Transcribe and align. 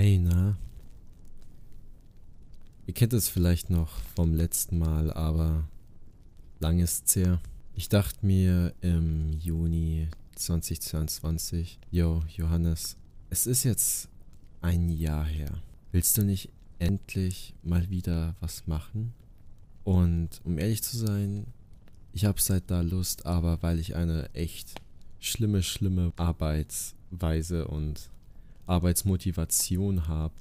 Hey, 0.00 0.16
na? 0.16 0.56
Ihr 2.86 2.94
kennt 2.94 3.12
es 3.14 3.28
vielleicht 3.28 3.68
noch 3.68 3.90
vom 4.14 4.32
letzten 4.32 4.78
Mal, 4.78 5.12
aber 5.12 5.68
lang 6.60 6.78
ist's 6.78 7.16
her. 7.16 7.40
Ich 7.74 7.88
dachte 7.88 8.24
mir 8.24 8.74
im 8.80 9.32
Juni 9.32 10.06
2022, 10.36 11.80
yo, 11.90 12.22
Johannes, 12.28 12.96
es 13.28 13.48
ist 13.48 13.64
jetzt 13.64 14.08
ein 14.60 14.88
Jahr 14.88 15.24
her. 15.24 15.50
Willst 15.90 16.16
du 16.16 16.22
nicht 16.22 16.48
endlich 16.78 17.52
mal 17.64 17.90
wieder 17.90 18.36
was 18.38 18.68
machen? 18.68 19.12
Und 19.82 20.40
um 20.44 20.58
ehrlich 20.58 20.84
zu 20.84 20.96
sein, 20.96 21.44
ich 22.12 22.24
habe 22.24 22.40
seit 22.40 22.70
da 22.70 22.82
Lust, 22.82 23.26
aber 23.26 23.64
weil 23.64 23.80
ich 23.80 23.96
eine 23.96 24.32
echt 24.32 24.80
schlimme, 25.18 25.64
schlimme 25.64 26.12
Arbeitsweise 26.14 27.66
und 27.66 28.10
Arbeitsmotivation 28.68 30.08
habe, 30.08 30.34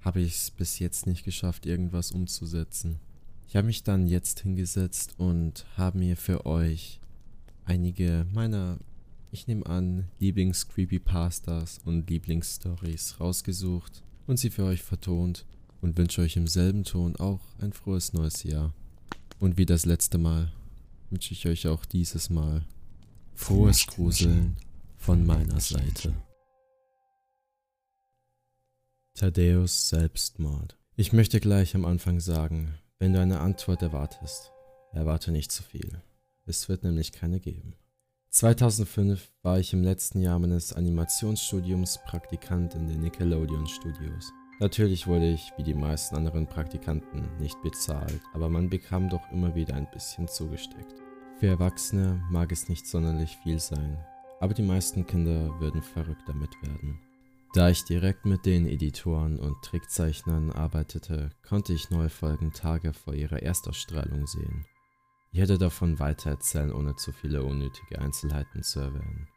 habe 0.00 0.20
ich 0.20 0.34
es 0.34 0.50
bis 0.50 0.78
jetzt 0.78 1.06
nicht 1.06 1.24
geschafft, 1.24 1.66
irgendwas 1.66 2.12
umzusetzen. 2.12 2.98
Ich 3.46 3.56
habe 3.56 3.66
mich 3.66 3.82
dann 3.82 4.06
jetzt 4.06 4.40
hingesetzt 4.40 5.14
und 5.18 5.66
habe 5.76 5.98
mir 5.98 6.16
für 6.16 6.46
euch 6.46 7.00
einige 7.64 8.26
meiner, 8.32 8.78
ich 9.30 9.46
nehme 9.46 9.66
an, 9.66 10.08
Lieblings-Creepypastas 10.20 11.80
und 11.84 12.08
Lieblingsstories 12.08 13.20
rausgesucht 13.20 14.02
und 14.26 14.38
sie 14.38 14.50
für 14.50 14.64
euch 14.64 14.82
vertont 14.82 15.44
und 15.80 15.98
wünsche 15.98 16.22
euch 16.22 16.36
im 16.36 16.46
selben 16.46 16.84
Ton 16.84 17.16
auch 17.16 17.40
ein 17.60 17.72
frohes 17.72 18.12
neues 18.12 18.42
Jahr. 18.42 18.72
Und 19.38 19.58
wie 19.58 19.66
das 19.66 19.84
letzte 19.84 20.18
Mal 20.18 20.52
wünsche 21.10 21.32
ich 21.32 21.46
euch 21.46 21.66
auch 21.66 21.84
dieses 21.84 22.30
Mal 22.30 22.64
frohes 23.34 23.86
Gruseln 23.86 24.56
von 24.96 25.26
meiner 25.26 25.60
Seite. 25.60 26.14
Thaddeus 29.14 29.90
Selbstmord. 29.90 30.78
Ich 30.96 31.12
möchte 31.12 31.38
gleich 31.38 31.74
am 31.74 31.84
Anfang 31.84 32.18
sagen, 32.18 32.74
wenn 32.98 33.12
du 33.12 33.20
eine 33.20 33.40
Antwort 33.40 33.82
erwartest, 33.82 34.50
erwarte 34.92 35.32
nicht 35.32 35.52
zu 35.52 35.62
viel. 35.62 36.00
Es 36.46 36.70
wird 36.70 36.82
nämlich 36.82 37.12
keine 37.12 37.38
geben. 37.38 37.74
2005 38.30 39.30
war 39.42 39.58
ich 39.58 39.74
im 39.74 39.82
letzten 39.82 40.22
Jahr 40.22 40.38
meines 40.38 40.72
Animationsstudiums 40.72 42.00
Praktikant 42.06 42.74
in 42.74 42.86
den 42.86 43.00
Nickelodeon 43.00 43.66
Studios. 43.66 44.32
Natürlich 44.60 45.06
wurde 45.06 45.30
ich, 45.30 45.52
wie 45.58 45.62
die 45.62 45.74
meisten 45.74 46.16
anderen 46.16 46.46
Praktikanten, 46.46 47.28
nicht 47.38 47.60
bezahlt, 47.62 48.22
aber 48.32 48.48
man 48.48 48.70
bekam 48.70 49.10
doch 49.10 49.30
immer 49.30 49.54
wieder 49.54 49.74
ein 49.74 49.90
bisschen 49.90 50.26
zugesteckt. 50.26 50.94
Für 51.38 51.48
Erwachsene 51.48 52.24
mag 52.30 52.50
es 52.50 52.70
nicht 52.70 52.86
sonderlich 52.86 53.36
viel 53.42 53.60
sein, 53.60 53.98
aber 54.40 54.54
die 54.54 54.62
meisten 54.62 55.06
Kinder 55.06 55.60
würden 55.60 55.82
verrückt 55.82 56.22
damit 56.26 56.50
werden. 56.62 56.98
Da 57.54 57.68
ich 57.68 57.84
direkt 57.84 58.24
mit 58.24 58.46
den 58.46 58.66
Editoren 58.66 59.38
und 59.38 59.60
Trickzeichnern 59.62 60.50
arbeitete, 60.52 61.28
konnte 61.46 61.74
ich 61.74 61.90
neue 61.90 62.08
Folgen 62.08 62.54
Tage 62.54 62.94
vor 62.94 63.12
ihrer 63.12 63.42
Erstausstrahlung 63.42 64.26
sehen. 64.26 64.64
Ich 65.32 65.40
hätte 65.40 65.58
davon 65.58 65.98
weiter 65.98 66.30
erzählen, 66.30 66.72
ohne 66.72 66.96
zu 66.96 67.12
viele 67.12 67.42
unnötige 67.42 67.98
Einzelheiten 67.98 68.62
zu 68.62 68.80
erwähnen. 68.80 69.28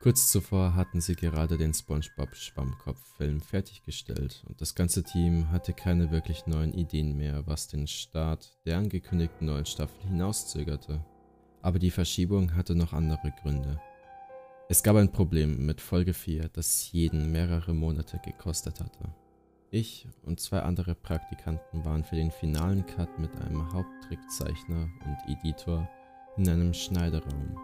Kurz 0.00 0.30
zuvor 0.30 0.74
hatten 0.74 1.00
sie 1.00 1.16
gerade 1.16 1.56
den 1.56 1.72
SpongeBob 1.72 2.36
Schwammkopf-Film 2.36 3.40
fertiggestellt 3.40 4.44
und 4.46 4.60
das 4.60 4.74
ganze 4.74 5.02
Team 5.02 5.50
hatte 5.50 5.72
keine 5.72 6.10
wirklich 6.10 6.46
neuen 6.46 6.74
Ideen 6.74 7.16
mehr, 7.16 7.46
was 7.46 7.68
den 7.68 7.86
Start 7.86 8.54
der 8.66 8.76
angekündigten 8.76 9.46
neuen 9.46 9.64
Staffel 9.64 9.98
hinauszögerte. 10.02 11.02
Aber 11.62 11.78
die 11.78 11.90
Verschiebung 11.90 12.54
hatte 12.54 12.74
noch 12.74 12.92
andere 12.92 13.32
Gründe. 13.42 13.80
Es 14.68 14.82
gab 14.82 14.96
ein 14.96 15.12
Problem 15.12 15.64
mit 15.64 15.80
Folge 15.80 16.12
4, 16.12 16.48
das 16.48 16.90
jeden 16.90 17.30
mehrere 17.30 17.72
Monate 17.72 18.18
gekostet 18.18 18.80
hatte. 18.80 19.14
Ich 19.70 20.08
und 20.24 20.40
zwei 20.40 20.58
andere 20.58 20.96
Praktikanten 20.96 21.84
waren 21.84 22.02
für 22.02 22.16
den 22.16 22.32
finalen 22.32 22.84
Cut 22.84 23.16
mit 23.20 23.30
einem 23.36 23.72
Haupttrickzeichner 23.72 24.88
und 25.04 25.32
Editor 25.32 25.88
in 26.36 26.48
einem 26.48 26.74
Schneiderraum. 26.74 27.56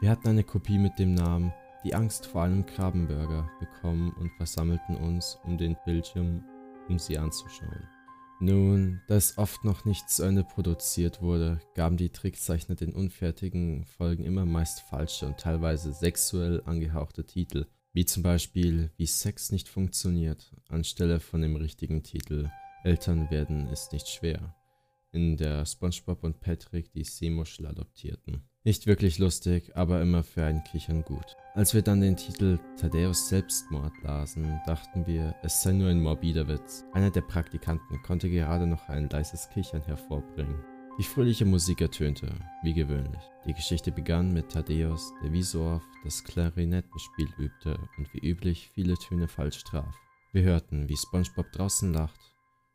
Wir 0.00 0.10
hatten 0.10 0.26
eine 0.26 0.42
Kopie 0.42 0.78
mit 0.78 0.98
dem 0.98 1.14
Namen 1.14 1.52
Die 1.84 1.94
Angst 1.94 2.26
vor 2.26 2.42
einem 2.42 2.66
Krabbenburger 2.66 3.48
bekommen 3.60 4.12
und 4.18 4.32
versammelten 4.32 4.96
uns 4.96 5.38
um 5.44 5.56
den 5.56 5.76
Bildschirm, 5.84 6.42
um 6.88 6.98
sie 6.98 7.16
anzuschauen. 7.16 7.93
Nun, 8.40 9.00
da 9.06 9.14
es 9.14 9.38
oft 9.38 9.64
noch 9.64 9.84
nicht 9.84 10.10
zu 10.10 10.24
Ende 10.24 10.44
produziert 10.44 11.22
wurde, 11.22 11.60
gaben 11.74 11.96
die 11.96 12.10
Trickzeichner 12.10 12.74
den 12.74 12.92
unfertigen 12.92 13.84
Folgen 13.84 14.24
immer 14.24 14.44
meist 14.44 14.80
falsche 14.80 15.26
und 15.26 15.38
teilweise 15.38 15.92
sexuell 15.92 16.60
angehauchte 16.64 17.24
Titel, 17.24 17.66
wie 17.92 18.04
zum 18.04 18.22
Beispiel 18.24 18.90
Wie 18.96 19.06
Sex 19.06 19.52
nicht 19.52 19.68
funktioniert, 19.68 20.52
anstelle 20.68 21.20
von 21.20 21.42
dem 21.42 21.56
richtigen 21.56 22.02
Titel 22.02 22.50
Eltern 22.82 23.30
werden 23.30 23.68
ist 23.68 23.92
nicht 23.92 24.08
schwer, 24.08 24.54
in 25.12 25.36
der 25.36 25.64
SpongeBob 25.64 26.24
und 26.24 26.40
Patrick 26.40 26.92
die 26.92 27.04
Seemuschel 27.04 27.66
adoptierten. 27.66 28.42
Nicht 28.66 28.86
wirklich 28.86 29.18
lustig, 29.18 29.76
aber 29.76 30.00
immer 30.00 30.22
für 30.22 30.42
ein 30.42 30.64
Kichern 30.64 31.02
gut. 31.04 31.36
Als 31.52 31.74
wir 31.74 31.82
dann 31.82 32.00
den 32.00 32.16
Titel 32.16 32.58
Thaddeus 32.80 33.28
Selbstmord 33.28 33.92
lasen, 34.02 34.58
dachten 34.64 35.06
wir, 35.06 35.34
es 35.42 35.62
sei 35.62 35.72
nur 35.72 35.90
ein 35.90 36.00
morbider 36.00 36.48
Witz. 36.48 36.82
Einer 36.94 37.10
der 37.10 37.20
Praktikanten 37.20 38.02
konnte 38.02 38.30
gerade 38.30 38.66
noch 38.66 38.88
ein 38.88 39.10
leises 39.10 39.50
Kichern 39.50 39.82
hervorbringen. 39.82 40.64
Die 40.98 41.02
fröhliche 41.02 41.44
Musik 41.44 41.82
ertönte, 41.82 42.34
wie 42.62 42.72
gewöhnlich. 42.72 43.20
Die 43.46 43.52
Geschichte 43.52 43.92
begann 43.92 44.32
mit 44.32 44.48
Thaddeus, 44.52 45.12
der 45.22 45.34
wie 45.34 45.42
so 45.42 45.62
oft 45.64 45.88
das 46.02 46.24
Klarinettenspiel 46.24 47.28
übte 47.36 47.78
und 47.98 48.14
wie 48.14 48.26
üblich 48.26 48.70
viele 48.74 48.94
Töne 48.94 49.28
falsch 49.28 49.62
traf. 49.64 49.94
Wir 50.32 50.42
hörten, 50.42 50.88
wie 50.88 50.96
SpongeBob 50.96 51.52
draußen 51.52 51.92
lacht 51.92 52.18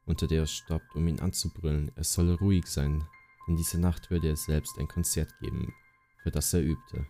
und 0.06 0.20
Thaddeus 0.20 0.52
stoppt, 0.52 0.96
um 0.96 1.08
ihn 1.08 1.20
anzubrüllen, 1.20 1.92
er 1.96 2.04
solle 2.04 2.38
ruhig 2.38 2.68
sein, 2.68 3.04
denn 3.50 3.58
diese 3.58 3.80
Nacht 3.80 4.12
würde 4.12 4.30
er 4.30 4.36
selbst 4.36 4.78
ein 4.78 4.88
Konzert 4.88 5.34
geben, 5.40 5.74
für 6.22 6.30
das 6.30 6.54
er 6.54 6.62
übte. 6.62 7.08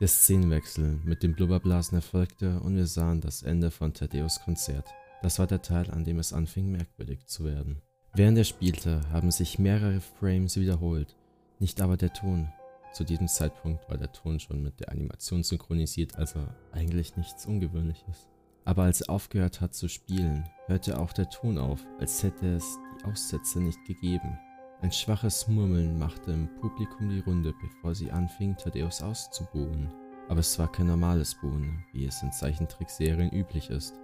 Der 0.00 0.08
Szenenwechsel 0.08 0.98
mit 1.04 1.22
dem 1.22 1.34
Blubberblasen 1.34 1.96
erfolgte 1.96 2.58
und 2.60 2.76
wir 2.76 2.86
sahen 2.86 3.20
das 3.20 3.42
Ende 3.42 3.70
von 3.70 3.92
Thaddeus 3.92 4.40
Konzert. 4.40 4.88
Das 5.20 5.38
war 5.38 5.46
der 5.46 5.60
Teil, 5.60 5.90
an 5.90 6.04
dem 6.04 6.18
es 6.18 6.32
anfing 6.32 6.72
merkwürdig 6.72 7.26
zu 7.26 7.44
werden. 7.44 7.82
Während 8.14 8.38
er 8.38 8.44
spielte, 8.44 9.02
haben 9.10 9.30
sich 9.30 9.58
mehrere 9.58 10.00
Frames 10.00 10.56
wiederholt, 10.56 11.14
nicht 11.58 11.80
aber 11.82 11.98
der 11.98 12.12
Ton. 12.12 12.50
Zu 12.94 13.04
diesem 13.04 13.28
Zeitpunkt 13.28 13.88
war 13.88 13.98
der 13.98 14.12
Ton 14.12 14.40
schon 14.40 14.62
mit 14.62 14.80
der 14.80 14.90
Animation 14.90 15.42
synchronisiert, 15.42 16.16
also 16.16 16.40
eigentlich 16.72 17.16
nichts 17.16 17.46
Ungewöhnliches. 17.46 18.28
Aber 18.64 18.84
als 18.84 19.02
er 19.02 19.10
aufgehört 19.10 19.60
hat 19.60 19.74
zu 19.74 19.88
spielen, 19.88 20.48
hörte 20.66 20.98
auch 20.98 21.12
der 21.12 21.28
Ton 21.28 21.58
auf, 21.58 21.84
als 22.00 22.22
hätte 22.22 22.56
es 22.56 22.78
die 22.98 23.04
Aussätze 23.04 23.60
nicht 23.60 23.84
gegeben. 23.84 24.38
Ein 24.82 24.90
schwaches 24.90 25.46
Murmeln 25.46 25.96
machte 25.96 26.32
im 26.32 26.52
Publikum 26.56 27.08
die 27.08 27.20
Runde, 27.20 27.54
bevor 27.60 27.94
sie 27.94 28.10
anfing, 28.10 28.56
Thaddeus 28.56 29.00
auszubuhen. 29.00 29.88
Aber 30.28 30.40
es 30.40 30.58
war 30.58 30.72
kein 30.72 30.88
normales 30.88 31.36
Buhen, 31.36 31.84
wie 31.92 32.04
es 32.04 32.20
in 32.20 32.32
Zeichentrickserien 32.32 33.30
üblich 33.30 33.70
ist. 33.70 33.94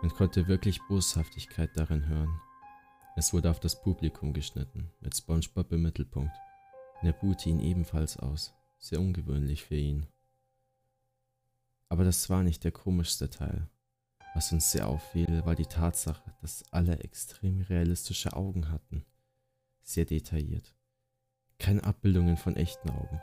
Man 0.00 0.10
konnte 0.10 0.48
wirklich 0.48 0.80
Boshaftigkeit 0.88 1.68
darin 1.76 2.08
hören. 2.08 2.40
Es 3.14 3.34
wurde 3.34 3.50
auf 3.50 3.60
das 3.60 3.82
Publikum 3.82 4.32
geschnitten, 4.32 4.90
mit 5.00 5.14
SpongeBob 5.14 5.70
im 5.72 5.82
Mittelpunkt. 5.82 6.34
Und 7.02 7.08
er 7.08 7.12
buhte 7.12 7.50
ihn 7.50 7.60
ebenfalls 7.60 8.16
aus, 8.16 8.54
sehr 8.78 9.00
ungewöhnlich 9.00 9.64
für 9.64 9.76
ihn. 9.76 10.06
Aber 11.90 12.04
das 12.04 12.30
war 12.30 12.42
nicht 12.42 12.64
der 12.64 12.72
komischste 12.72 13.28
Teil. 13.28 13.68
Was 14.34 14.50
uns 14.50 14.72
sehr 14.72 14.88
auffiel, 14.88 15.44
war 15.44 15.54
die 15.54 15.66
Tatsache, 15.66 16.32
dass 16.40 16.64
alle 16.72 17.00
extrem 17.00 17.60
realistische 17.60 18.32
Augen 18.32 18.70
hatten 18.70 19.04
sehr 19.86 20.04
detailliert. 20.04 20.74
Keine 21.58 21.82
Abbildungen 21.84 22.36
von 22.36 22.56
echten 22.56 22.90
Augen, 22.90 23.20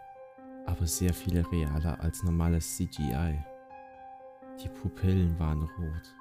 aber 0.65 0.87
sehr 0.87 1.13
viele 1.13 1.49
realer 1.51 1.99
als 1.99 2.23
normales 2.23 2.77
CGI. 2.77 3.37
Die 4.63 4.69
Pupillen 4.69 5.37
waren 5.37 5.63
rot. 5.63 6.15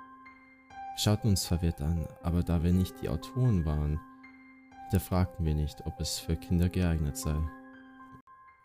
Wir 0.95 0.99
schauten 0.99 1.31
uns 1.31 1.47
verwirrt 1.47 1.81
an, 1.81 2.07
aber 2.23 2.43
da 2.43 2.63
wir 2.63 2.73
nicht 2.73 3.01
die 3.01 3.09
Autoren 3.09 3.65
waren, 3.65 3.99
hinterfragten 4.85 5.47
wir 5.47 5.55
nicht, 5.55 5.87
ob 5.87 5.99
es 6.01 6.19
für 6.19 6.37
Kinder 6.37 6.69
geeignet 6.69 7.17
sei. 7.17 7.41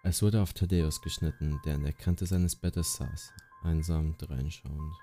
Es 0.04 0.22
wurde 0.22 0.42
auf 0.42 0.54
Thaddeus 0.54 1.02
geschnitten, 1.02 1.60
der 1.66 1.76
an 1.76 1.84
der 1.84 1.94
Kante 1.94 2.26
seines 2.26 2.56
Bettes 2.56 2.96
saß, 2.96 3.34
einsam 3.64 4.18
dreinschauend. 4.18 4.94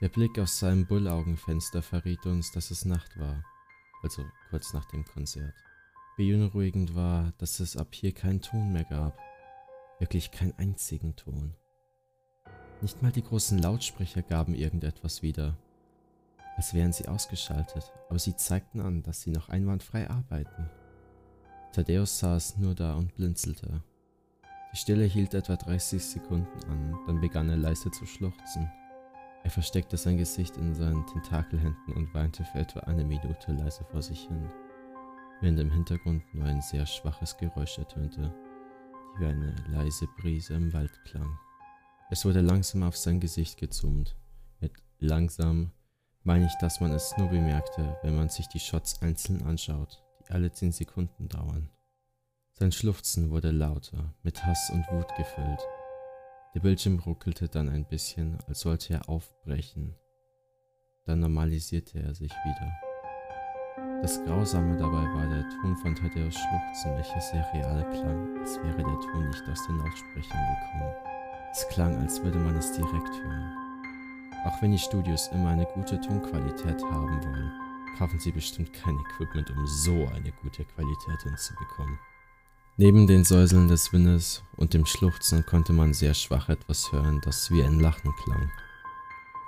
Der 0.00 0.08
Blick 0.08 0.38
aus 0.38 0.58
seinem 0.58 0.86
Bullaugenfenster 0.86 1.82
verriet 1.82 2.24
uns, 2.24 2.52
dass 2.52 2.70
es 2.70 2.86
Nacht 2.86 3.18
war, 3.18 3.44
also 4.02 4.24
kurz 4.48 4.72
nach 4.72 4.86
dem 4.86 5.04
Konzert. 5.04 5.54
Beunruhigend 6.20 6.94
war, 6.94 7.32
dass 7.38 7.60
es 7.60 7.78
ab 7.78 7.94
hier 7.94 8.12
keinen 8.12 8.42
Ton 8.42 8.74
mehr 8.74 8.84
gab. 8.84 9.18
Wirklich 10.00 10.30
keinen 10.30 10.52
einzigen 10.58 11.16
Ton. 11.16 11.54
Nicht 12.82 13.00
mal 13.00 13.10
die 13.10 13.22
großen 13.22 13.58
Lautsprecher 13.58 14.20
gaben 14.20 14.54
irgendetwas 14.54 15.22
wieder, 15.22 15.56
als 16.56 16.74
wären 16.74 16.92
sie 16.92 17.08
ausgeschaltet, 17.08 17.90
aber 18.10 18.18
sie 18.18 18.36
zeigten 18.36 18.82
an, 18.82 19.02
dass 19.02 19.22
sie 19.22 19.30
noch 19.30 19.48
einwandfrei 19.48 20.10
arbeiten. 20.10 20.68
Thaddeus 21.72 22.18
saß 22.18 22.58
nur 22.58 22.74
da 22.74 22.96
und 22.96 23.14
blinzelte. 23.14 23.82
Die 24.74 24.76
Stille 24.76 25.06
hielt 25.06 25.32
etwa 25.32 25.56
30 25.56 26.04
Sekunden 26.04 26.64
an, 26.68 26.98
dann 27.06 27.22
begann 27.22 27.48
er 27.48 27.56
leise 27.56 27.90
zu 27.92 28.04
schluchzen. 28.04 28.70
Er 29.42 29.50
versteckte 29.50 29.96
sein 29.96 30.18
Gesicht 30.18 30.58
in 30.58 30.74
seinen 30.74 31.06
Tentakelhänden 31.06 31.94
und 31.94 32.12
weinte 32.12 32.44
für 32.44 32.58
etwa 32.58 32.80
eine 32.80 33.04
Minute 33.04 33.52
leise 33.52 33.84
vor 33.84 34.02
sich 34.02 34.28
hin, 34.28 34.50
während 35.40 35.58
im 35.58 35.70
Hintergrund 35.70 36.22
nur 36.34 36.44
ein 36.44 36.60
sehr 36.60 36.86
schwaches 36.86 37.36
Geräusch 37.36 37.78
ertönte, 37.78 38.34
wie 39.18 39.26
eine 39.26 39.54
leise 39.68 40.06
Brise 40.18 40.54
im 40.54 40.72
Wald 40.72 40.92
klang. 41.04 41.38
Es 42.10 42.24
wurde 42.24 42.40
langsam 42.40 42.82
auf 42.82 42.96
sein 42.96 43.20
Gesicht 43.20 43.58
gezoomt. 43.58 44.16
Mit 44.60 44.72
langsam 44.98 45.72
meine 46.22 46.46
ich, 46.46 46.54
dass 46.60 46.80
man 46.80 46.92
es 46.92 47.16
nur 47.16 47.28
bemerkte, 47.28 47.96
wenn 48.02 48.16
man 48.16 48.28
sich 48.28 48.46
die 48.48 48.60
Shots 48.60 49.00
einzeln 49.00 49.42
anschaut, 49.42 50.02
die 50.20 50.32
alle 50.32 50.52
10 50.52 50.72
Sekunden 50.72 51.28
dauern. 51.28 51.70
Sein 52.52 52.72
Schluchzen 52.72 53.30
wurde 53.30 53.52
lauter, 53.52 54.14
mit 54.22 54.44
Hass 54.44 54.70
und 54.70 54.86
Wut 54.90 55.08
gefüllt. 55.16 55.60
Der 56.54 56.60
Bildschirm 56.60 56.98
ruckelte 56.98 57.48
dann 57.48 57.68
ein 57.68 57.86
bisschen, 57.86 58.38
als 58.48 58.60
sollte 58.60 58.92
er 58.94 59.08
aufbrechen. 59.08 59.94
Dann 61.06 61.20
normalisierte 61.20 62.00
er 62.00 62.14
sich 62.14 62.32
wieder. 62.32 62.89
Das 64.02 64.18
Grausame 64.24 64.78
dabei 64.78 65.04
war 65.14 65.26
der 65.26 65.46
Ton 65.60 65.76
von 65.76 65.94
Tadeus 65.94 66.34
Schluchzen, 66.34 66.94
welcher 66.96 67.20
sehr 67.20 67.46
real 67.52 67.84
klang, 67.90 68.38
als 68.40 68.56
wäre 68.56 68.78
der 68.78 69.00
Ton 69.00 69.28
nicht 69.28 69.42
aus 69.46 69.66
den 69.66 69.76
Lautsprechern 69.76 70.40
gekommen. 70.54 70.94
Es 71.52 71.68
klang, 71.68 71.96
als 71.98 72.22
würde 72.22 72.38
man 72.38 72.56
es 72.56 72.72
direkt 72.72 73.22
hören. 73.22 73.52
Auch 74.46 74.62
wenn 74.62 74.72
die 74.72 74.78
Studios 74.78 75.28
immer 75.34 75.50
eine 75.50 75.66
gute 75.66 76.00
Tonqualität 76.00 76.82
haben 76.84 77.22
wollen, 77.22 77.52
kaufen 77.98 78.18
sie 78.18 78.32
bestimmt 78.32 78.72
kein 78.72 78.98
Equipment, 78.98 79.50
um 79.50 79.66
so 79.66 79.92
eine 79.92 80.32
gute 80.42 80.64
Qualität 80.64 81.22
hinzubekommen. 81.22 81.98
Neben 82.78 83.06
den 83.06 83.24
Säuseln 83.24 83.68
des 83.68 83.92
Windes 83.92 84.42
und 84.56 84.72
dem 84.72 84.86
Schluchzen 84.86 85.44
konnte 85.44 85.74
man 85.74 85.92
sehr 85.92 86.14
schwach 86.14 86.48
etwas 86.48 86.90
hören, 86.90 87.20
das 87.22 87.50
wie 87.50 87.62
ein 87.62 87.78
Lachen 87.78 88.14
klang. 88.24 88.50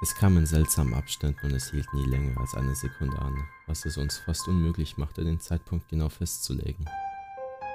Es 0.02 0.16
kam 0.16 0.36
in 0.36 0.46
seltsamen 0.46 0.94
Abständen 0.94 1.46
und 1.46 1.52
es 1.52 1.70
hielt 1.70 1.86
nie 1.94 2.04
länger 2.06 2.36
als 2.40 2.56
eine 2.56 2.74
Sekunde 2.74 3.16
an, 3.20 3.36
was 3.68 3.84
es 3.84 3.96
uns 3.96 4.18
fast 4.18 4.48
unmöglich 4.48 4.98
machte, 4.98 5.22
den 5.22 5.38
Zeitpunkt 5.38 5.88
genau 5.88 6.08
festzulegen. 6.08 6.86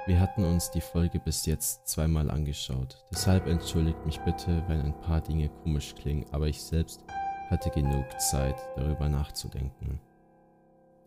Wir 0.06 0.20
hatten 0.20 0.44
uns 0.44 0.70
die 0.70 0.82
Folge 0.82 1.20
bis 1.20 1.46
jetzt 1.46 1.88
zweimal 1.88 2.30
angeschaut, 2.30 3.02
deshalb 3.10 3.46
entschuldigt 3.46 4.04
mich 4.04 4.20
bitte, 4.20 4.62
wenn 4.68 4.82
ein 4.82 5.00
paar 5.00 5.22
Dinge 5.22 5.48
komisch 5.48 5.94
klingen, 5.94 6.26
aber 6.30 6.48
ich 6.48 6.62
selbst 6.62 7.02
hatte 7.48 7.70
genug 7.70 8.04
Zeit, 8.20 8.56
darüber 8.76 9.08
nachzudenken. 9.08 9.98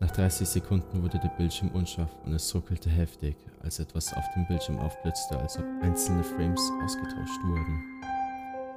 Nach 0.00 0.10
30 0.10 0.48
Sekunden 0.48 1.04
wurde 1.04 1.20
der 1.20 1.28
Bildschirm 1.28 1.68
unscharf 1.68 2.10
und 2.24 2.32
es 2.32 2.52
ruckelte 2.52 2.90
heftig, 2.90 3.36
als 3.62 3.78
etwas 3.78 4.12
auf 4.12 4.24
dem 4.34 4.44
Bildschirm 4.48 4.80
aufblitzte, 4.80 5.38
als 5.38 5.56
ob 5.56 5.64
einzelne 5.82 6.24
Frames 6.24 6.72
ausgetauscht 6.82 7.40
wurden. 7.44 7.92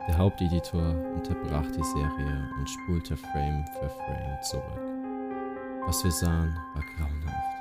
Der 0.07 0.19
Haupteditor 0.19 0.89
unterbrach 1.15 1.65
die 1.71 1.83
Serie 1.83 2.49
und 2.57 2.69
spulte 2.69 3.17
Frame 3.17 3.65
für 3.79 3.89
Frame 3.89 4.41
zurück. 4.43 5.85
Was 5.87 6.03
wir 6.03 6.11
sahen, 6.11 6.53
war 6.75 6.83
grauenhaft. 6.95 7.55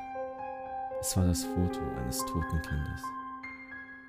Es 1.00 1.16
war 1.16 1.26
das 1.26 1.42
Foto 1.44 1.80
eines 1.96 2.18
toten 2.18 2.60
Kindes. 2.60 3.02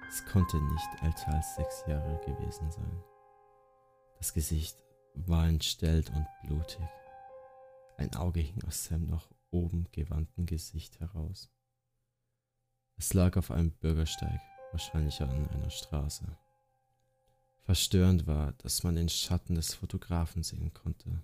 Es 0.09 0.25
konnte 0.25 0.57
nicht 0.57 1.03
älter 1.03 1.33
als 1.33 1.55
sechs 1.55 1.85
Jahre 1.87 2.19
gewesen 2.25 2.69
sein. 2.71 3.03
Das 4.17 4.33
Gesicht 4.33 4.77
war 5.13 5.47
entstellt 5.47 6.09
und 6.09 6.27
blutig. 6.43 6.85
Ein 7.97 8.13
Auge 8.15 8.41
hing 8.41 8.61
aus 8.65 8.83
seinem 8.83 9.07
noch 9.07 9.29
oben 9.51 9.87
gewandten 9.93 10.45
Gesicht 10.45 10.99
heraus. 10.99 11.49
Es 12.97 13.13
lag 13.13 13.37
auf 13.37 13.51
einem 13.51 13.71
Bürgersteig, 13.71 14.41
wahrscheinlich 14.71 15.21
an 15.21 15.49
einer 15.49 15.69
Straße. 15.69 16.25
Verstörend 17.65 18.27
war, 18.27 18.51
dass 18.59 18.83
man 18.83 18.95
den 18.95 19.09
Schatten 19.09 19.55
des 19.55 19.73
Fotografen 19.73 20.43
sehen 20.43 20.71
konnte. 20.75 21.23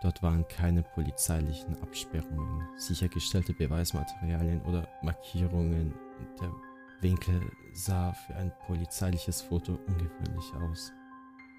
Dort 0.00 0.22
waren 0.22 0.46
keine 0.46 0.84
polizeilichen 0.84 1.76
Absperrungen, 1.82 2.68
sichergestellte 2.78 3.52
Beweismaterialien 3.52 4.62
oder 4.62 4.88
Markierungen 5.02 5.92
und 5.92 6.40
der 6.40 6.54
Winkel 7.00 7.50
sah 7.72 8.12
für 8.12 8.36
ein 8.36 8.52
polizeiliches 8.66 9.42
Foto 9.42 9.74
ungewöhnlich 9.88 10.54
aus. 10.54 10.92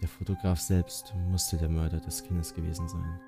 Der 0.01 0.07
Fotograf 0.07 0.59
selbst 0.59 1.13
musste 1.29 1.57
der 1.57 1.69
Mörder 1.69 1.99
des 1.99 2.23
Kindes 2.23 2.53
gewesen 2.53 2.88
sein. 2.88 3.19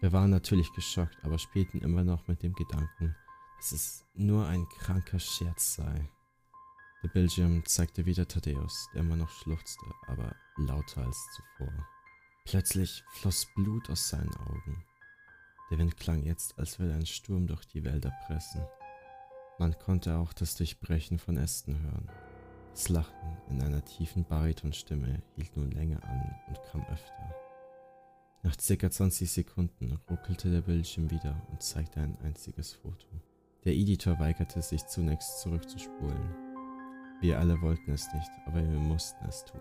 Wir 0.00 0.12
waren 0.12 0.30
natürlich 0.30 0.72
geschockt, 0.74 1.16
aber 1.24 1.38
spielten 1.38 1.80
immer 1.80 2.04
noch 2.04 2.28
mit 2.28 2.42
dem 2.44 2.52
Gedanken, 2.52 3.16
dass 3.56 3.72
es 3.72 4.04
nur 4.14 4.46
ein 4.46 4.64
kranker 4.68 5.18
Scherz 5.18 5.74
sei. 5.74 6.08
Der 7.06 7.12
Bildschirm 7.12 7.64
zeigte 7.66 8.04
wieder 8.04 8.26
Thaddeus, 8.26 8.88
der 8.92 9.02
immer 9.02 9.14
noch 9.14 9.30
schluchzte, 9.30 9.86
aber 10.08 10.34
lauter 10.56 11.06
als 11.06 11.16
zuvor. 11.36 11.72
Plötzlich 12.46 13.04
floss 13.12 13.46
Blut 13.54 13.88
aus 13.90 14.08
seinen 14.08 14.34
Augen. 14.34 14.84
Der 15.70 15.78
Wind 15.78 15.96
klang 15.98 16.24
jetzt, 16.24 16.58
als 16.58 16.80
würde 16.80 16.94
ein 16.94 17.06
Sturm 17.06 17.46
durch 17.46 17.64
die 17.64 17.84
Wälder 17.84 18.12
pressen. 18.26 18.60
Man 19.60 19.78
konnte 19.78 20.18
auch 20.18 20.32
das 20.32 20.56
Durchbrechen 20.56 21.20
von 21.20 21.36
Ästen 21.36 21.80
hören. 21.80 22.10
Das 22.72 22.88
Lachen 22.88 23.36
in 23.50 23.62
einer 23.62 23.84
tiefen 23.84 24.24
Baritonstimme 24.24 25.22
hielt 25.36 25.56
nun 25.56 25.70
länger 25.70 26.02
an 26.02 26.34
und 26.48 26.60
kam 26.64 26.84
öfter. 26.86 27.36
Nach 28.42 28.56
ca. 28.56 28.90
20 28.90 29.30
Sekunden 29.30 30.00
ruckelte 30.10 30.50
der 30.50 30.62
Bildschirm 30.62 31.08
wieder 31.12 31.40
und 31.52 31.62
zeigte 31.62 32.00
ein 32.00 32.18
einziges 32.24 32.72
Foto. 32.72 33.06
Der 33.64 33.74
Editor 33.74 34.18
weigerte 34.18 34.60
sich 34.60 34.84
zunächst 34.88 35.40
zurückzuspulen. 35.40 36.45
Wir 37.20 37.38
alle 37.38 37.60
wollten 37.62 37.92
es 37.92 38.12
nicht, 38.12 38.30
aber 38.44 38.56
wir 38.56 38.78
mussten 38.78 39.24
es 39.26 39.44
tun. 39.44 39.60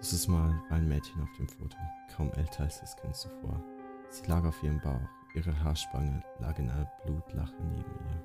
Dieses 0.00 0.26
Mal 0.26 0.50
war 0.68 0.78
ein 0.78 0.88
Mädchen 0.88 1.20
auf 1.20 1.32
dem 1.36 1.48
Foto, 1.48 1.76
kaum 2.14 2.30
älter 2.32 2.64
als 2.64 2.80
das 2.80 2.96
Kind 2.96 3.14
zuvor. 3.14 3.62
Sie 4.08 4.26
lag 4.26 4.42
auf 4.44 4.62
ihrem 4.62 4.80
Bauch, 4.80 5.08
ihre 5.34 5.58
Haarspange 5.62 6.22
lag 6.38 6.58
in 6.58 6.70
einer 6.70 6.90
Blutlache 7.04 7.62
neben 7.62 7.90
ihr. 7.90 8.24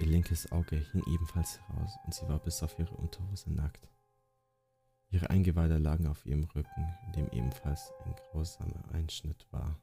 Ihr 0.00 0.06
linkes 0.06 0.50
Auge 0.50 0.76
hing 0.92 1.04
ebenfalls 1.06 1.60
heraus 1.60 1.98
und 2.04 2.14
sie 2.14 2.28
war 2.28 2.40
bis 2.40 2.62
auf 2.64 2.76
ihre 2.78 2.96
Unterhose 2.96 3.52
nackt. 3.52 3.88
Ihre 5.10 5.30
Eingeweide 5.30 5.78
lagen 5.78 6.06
auf 6.06 6.26
ihrem 6.26 6.44
Rücken, 6.44 6.96
in 7.06 7.12
dem 7.12 7.28
ebenfalls 7.30 7.92
ein 8.04 8.14
grausamer 8.14 8.90
Einschnitt 8.92 9.46
war. 9.52 9.80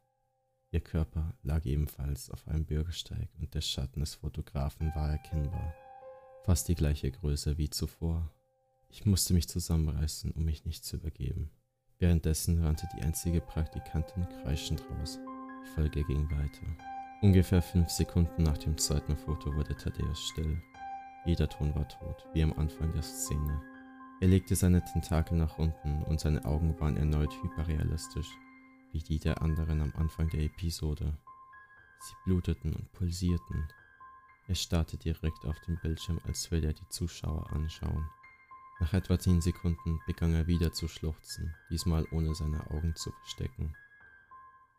Ihr 0.71 0.81
Körper 0.81 1.33
lag 1.43 1.65
ebenfalls 1.65 2.29
auf 2.29 2.45
einem 2.47 2.65
Bürgersteig 2.65 3.29
und 3.39 3.53
der 3.53 3.61
Schatten 3.61 4.01
des 4.01 4.15
Fotografen 4.15 4.93
war 4.95 5.11
erkennbar, 5.11 5.73
fast 6.47 6.69
die 6.69 6.75
gleiche 6.75 7.11
Größe 7.11 7.57
wie 7.57 7.69
zuvor. 7.69 8.31
Ich 8.87 9.05
musste 9.05 9.33
mich 9.33 9.49
zusammenreißen, 9.49 10.31
um 10.31 10.45
mich 10.45 10.63
nicht 10.63 10.85
zu 10.85 10.95
übergeben. 10.95 11.51
Währenddessen 11.99 12.63
rannte 12.63 12.87
die 12.95 13.01
einzige 13.01 13.41
Praktikantin 13.41 14.25
kreischend 14.29 14.81
raus. 14.89 15.19
Die 15.61 15.69
Folge 15.71 16.05
ging 16.05 16.23
weiter. 16.31 16.65
Ungefähr 17.21 17.61
fünf 17.61 17.89
Sekunden 17.89 18.43
nach 18.43 18.57
dem 18.57 18.77
zweiten 18.77 19.17
Foto 19.17 19.53
wurde 19.55 19.75
Thaddeus 19.75 20.21
still. 20.21 20.57
Jeder 21.25 21.49
Ton 21.49 21.75
war 21.75 21.89
tot, 21.89 22.25
wie 22.31 22.43
am 22.43 22.53
Anfang 22.53 22.93
der 22.93 23.03
Szene. 23.03 23.61
Er 24.21 24.29
legte 24.29 24.55
seine 24.55 24.81
Tentakel 24.85 25.37
nach 25.37 25.57
unten 25.57 26.01
und 26.03 26.21
seine 26.21 26.45
Augen 26.45 26.79
waren 26.79 26.95
erneut 26.95 27.33
hyperrealistisch, 27.43 28.29
wie 28.93 28.99
die 28.99 29.19
der 29.19 29.41
anderen 29.41 29.81
am 29.81 29.91
Anfang 29.97 30.29
der 30.29 30.43
Episode. 30.43 31.17
Sie 31.99 32.15
bluteten 32.23 32.73
und 32.73 32.89
pulsierten. 32.93 33.67
Er 34.47 34.55
starrte 34.55 34.97
direkt 34.97 35.45
auf 35.45 35.59
den 35.61 35.77
Bildschirm, 35.81 36.19
als 36.25 36.49
würde 36.51 36.67
er 36.67 36.73
die 36.73 36.87
Zuschauer 36.89 37.51
anschauen. 37.51 38.09
Nach 38.79 38.93
etwa 38.93 39.19
zehn 39.19 39.41
Sekunden 39.41 39.99
begann 40.05 40.33
er 40.33 40.47
wieder 40.47 40.71
zu 40.71 40.87
schluchzen, 40.87 41.53
diesmal 41.69 42.05
ohne 42.11 42.33
seine 42.35 42.69
Augen 42.69 42.95
zu 42.95 43.11
verstecken. 43.11 43.75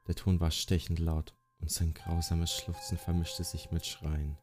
Der 0.06 0.14
Ton 0.14 0.40
war 0.40 0.50
stechend 0.50 1.00
laut 1.00 1.34
und 1.60 1.70
sein 1.70 1.92
grausames 1.92 2.52
Schluchzen 2.52 2.96
vermischte 2.96 3.44
sich 3.44 3.70
mit 3.70 3.84
Schreien. 3.84 4.38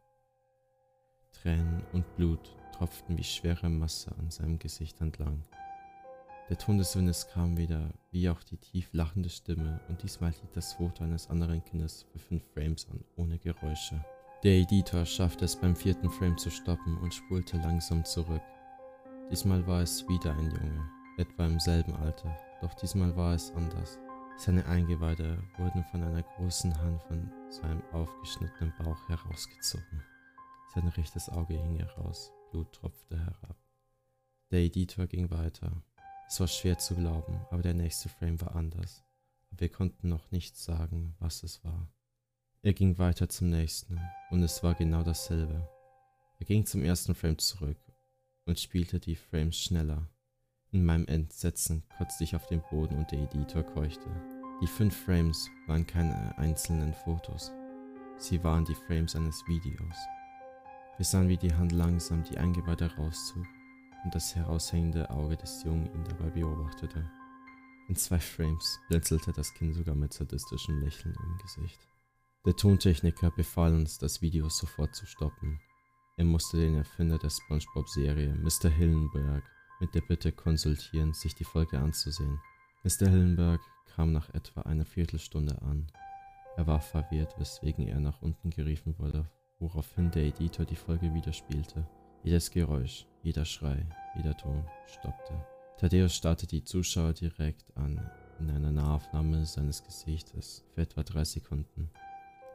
Tränen 1.31 1.83
und 1.93 2.15
Blut 2.15 2.55
tropften 2.73 3.17
wie 3.17 3.23
schwere 3.23 3.69
Masse 3.69 4.15
an 4.17 4.29
seinem 4.29 4.59
Gesicht 4.59 5.01
entlang. 5.01 5.43
Der 6.49 6.57
Ton 6.59 6.77
des 6.77 6.95
Windes 6.95 7.27
kam 7.29 7.57
wieder, 7.57 7.91
wie 8.11 8.29
auch 8.29 8.43
die 8.43 8.57
tief 8.57 8.89
lachende 8.93 9.29
Stimme, 9.29 9.81
und 9.87 10.03
diesmal 10.03 10.31
hielt 10.31 10.55
das 10.55 10.73
Foto 10.73 11.03
eines 11.03 11.29
anderen 11.29 11.63
Kindes 11.63 12.05
für 12.11 12.19
fünf 12.19 12.43
Frames 12.53 12.87
an, 12.91 13.03
ohne 13.15 13.39
Geräusche. 13.39 14.05
Der 14.43 14.53
Editor 14.53 15.05
schaffte 15.05 15.45
es 15.45 15.55
beim 15.55 15.75
vierten 15.75 16.09
Frame 16.09 16.37
zu 16.37 16.51
stoppen 16.51 16.97
und 16.97 17.13
spulte 17.13 17.57
langsam 17.57 18.05
zurück. 18.05 18.43
Diesmal 19.31 19.65
war 19.65 19.81
es 19.81 20.07
wieder 20.07 20.35
ein 20.35 20.51
Junge, 20.51 20.89
etwa 21.17 21.47
im 21.47 21.59
selben 21.59 21.95
Alter, 21.95 22.37
doch 22.61 22.73
diesmal 22.75 23.15
war 23.15 23.33
es 23.33 23.51
anders. 23.53 23.97
Seine 24.37 24.65
Eingeweide 24.65 25.41
wurden 25.57 25.83
von 25.85 26.03
einer 26.03 26.21
großen 26.21 26.77
Hand 26.77 27.01
von 27.03 27.31
seinem 27.49 27.81
aufgeschnittenen 27.93 28.73
Bauch 28.77 29.09
herausgezogen. 29.09 30.03
Sein 30.73 30.87
rechtes 30.89 31.29
Auge 31.29 31.53
hing 31.55 31.77
heraus, 31.77 32.31
Blut 32.51 32.71
tropfte 32.73 33.17
herab. 33.17 33.57
Der 34.51 34.59
Editor 34.59 35.07
ging 35.07 35.31
weiter. 35.31 35.71
Es 36.27 36.39
war 36.39 36.47
schwer 36.47 36.77
zu 36.77 36.95
glauben, 36.95 37.39
aber 37.49 37.61
der 37.61 37.73
nächste 37.73 38.09
Frame 38.09 38.39
war 38.41 38.55
anders. 38.55 39.03
Wir 39.51 39.69
konnten 39.69 40.09
noch 40.09 40.31
nicht 40.31 40.57
sagen, 40.57 41.15
was 41.19 41.43
es 41.43 41.63
war. 41.63 41.87
Er 42.65 42.73
ging 42.73 42.97
weiter 42.97 43.29
zum 43.29 43.51
nächsten 43.51 44.01
und 44.31 44.41
es 44.41 44.63
war 44.63 44.73
genau 44.73 45.03
dasselbe. 45.03 45.69
Er 46.39 46.45
ging 46.47 46.65
zum 46.65 46.81
ersten 46.81 47.13
Frame 47.13 47.37
zurück 47.37 47.77
und 48.45 48.59
spielte 48.59 48.99
die 48.99 49.15
Frames 49.15 49.55
schneller. 49.55 50.09
In 50.71 50.83
meinem 50.83 51.05
Entsetzen 51.05 51.83
kotzte 51.95 52.23
ich 52.23 52.35
auf 52.35 52.47
den 52.47 52.63
Boden 52.71 52.97
und 52.97 53.11
der 53.11 53.19
Editor 53.19 53.61
keuchte. 53.61 54.09
Die 54.63 54.67
fünf 54.67 54.97
Frames 55.05 55.47
waren 55.67 55.85
keine 55.85 56.35
einzelnen 56.39 56.95
Fotos. 56.95 57.51
Sie 58.17 58.43
waren 58.43 58.65
die 58.65 58.73
Frames 58.73 59.15
eines 59.15 59.43
Videos. 59.47 59.95
Wir 60.97 61.05
sahen, 61.05 61.29
wie 61.29 61.37
die 61.37 61.53
Hand 61.53 61.71
langsam 61.71 62.23
die 62.23 62.39
Eingeweide 62.39 62.91
rauszog 62.95 63.45
und 64.05 64.15
das 64.15 64.35
heraushängende 64.35 65.07
Auge 65.11 65.37
des 65.37 65.63
Jungen 65.63 65.85
ihn 65.93 66.03
dabei 66.03 66.31
beobachtete. 66.31 67.07
In 67.89 67.95
zwei 67.95 68.17
Frames 68.17 68.79
blinzelte 68.87 69.33
das 69.33 69.53
Kind 69.53 69.75
sogar 69.75 69.93
mit 69.93 70.13
sadistischem 70.13 70.81
Lächeln 70.81 71.13
im 71.13 71.37
Gesicht. 71.37 71.87
Der 72.45 72.55
Tontechniker 72.55 73.31
befahl 73.31 73.73
uns, 73.73 73.97
das 73.97 74.21
Video 74.21 74.49
sofort 74.49 74.93
zu 74.93 75.07
stoppen. 75.07 75.59
Er 76.15 76.25
musste 76.25 76.57
den 76.57 76.75
Erfinder 76.75 77.17
der 77.17 77.31
SpongeBob-Serie, 77.31 78.35
Mr. 78.35 78.69
Hillenberg, 78.69 79.43
mit 79.79 79.95
der 79.95 80.01
Bitte 80.01 80.31
konsultieren, 80.31 81.11
sich 81.13 81.33
die 81.33 81.43
Folge 81.43 81.79
anzusehen. 81.79 82.39
Mr. 82.83 83.09
Hillenberg 83.09 83.61
kam 83.95 84.11
nach 84.11 84.31
etwa 84.35 84.61
einer 84.61 84.85
Viertelstunde 84.85 85.59
an. 85.63 85.87
Er 86.55 86.67
war 86.67 86.81
verwirrt, 86.81 87.33
weswegen 87.39 87.87
er 87.87 87.99
nach 87.99 88.21
unten 88.21 88.51
geriefen 88.51 88.93
wurde, 88.99 89.27
woraufhin 89.57 90.11
der 90.11 90.25
Editor 90.25 90.65
die 90.65 90.75
Folge 90.75 91.15
widerspielte. 91.15 91.87
Jedes 92.23 92.51
Geräusch, 92.51 93.07
jeder 93.23 93.45
Schrei, 93.45 93.87
jeder 94.15 94.37
Ton 94.37 94.63
stoppte. 94.85 95.33
Thaddeus 95.79 96.15
starrte 96.15 96.45
die 96.45 96.63
Zuschauer 96.63 97.13
direkt 97.13 97.75
an, 97.75 97.99
in 98.39 98.51
einer 98.51 98.71
Nahaufnahme 98.71 99.47
seines 99.47 99.83
Gesichtes, 99.83 100.63
für 100.75 100.81
etwa 100.81 101.01
drei 101.01 101.25
Sekunden. 101.25 101.89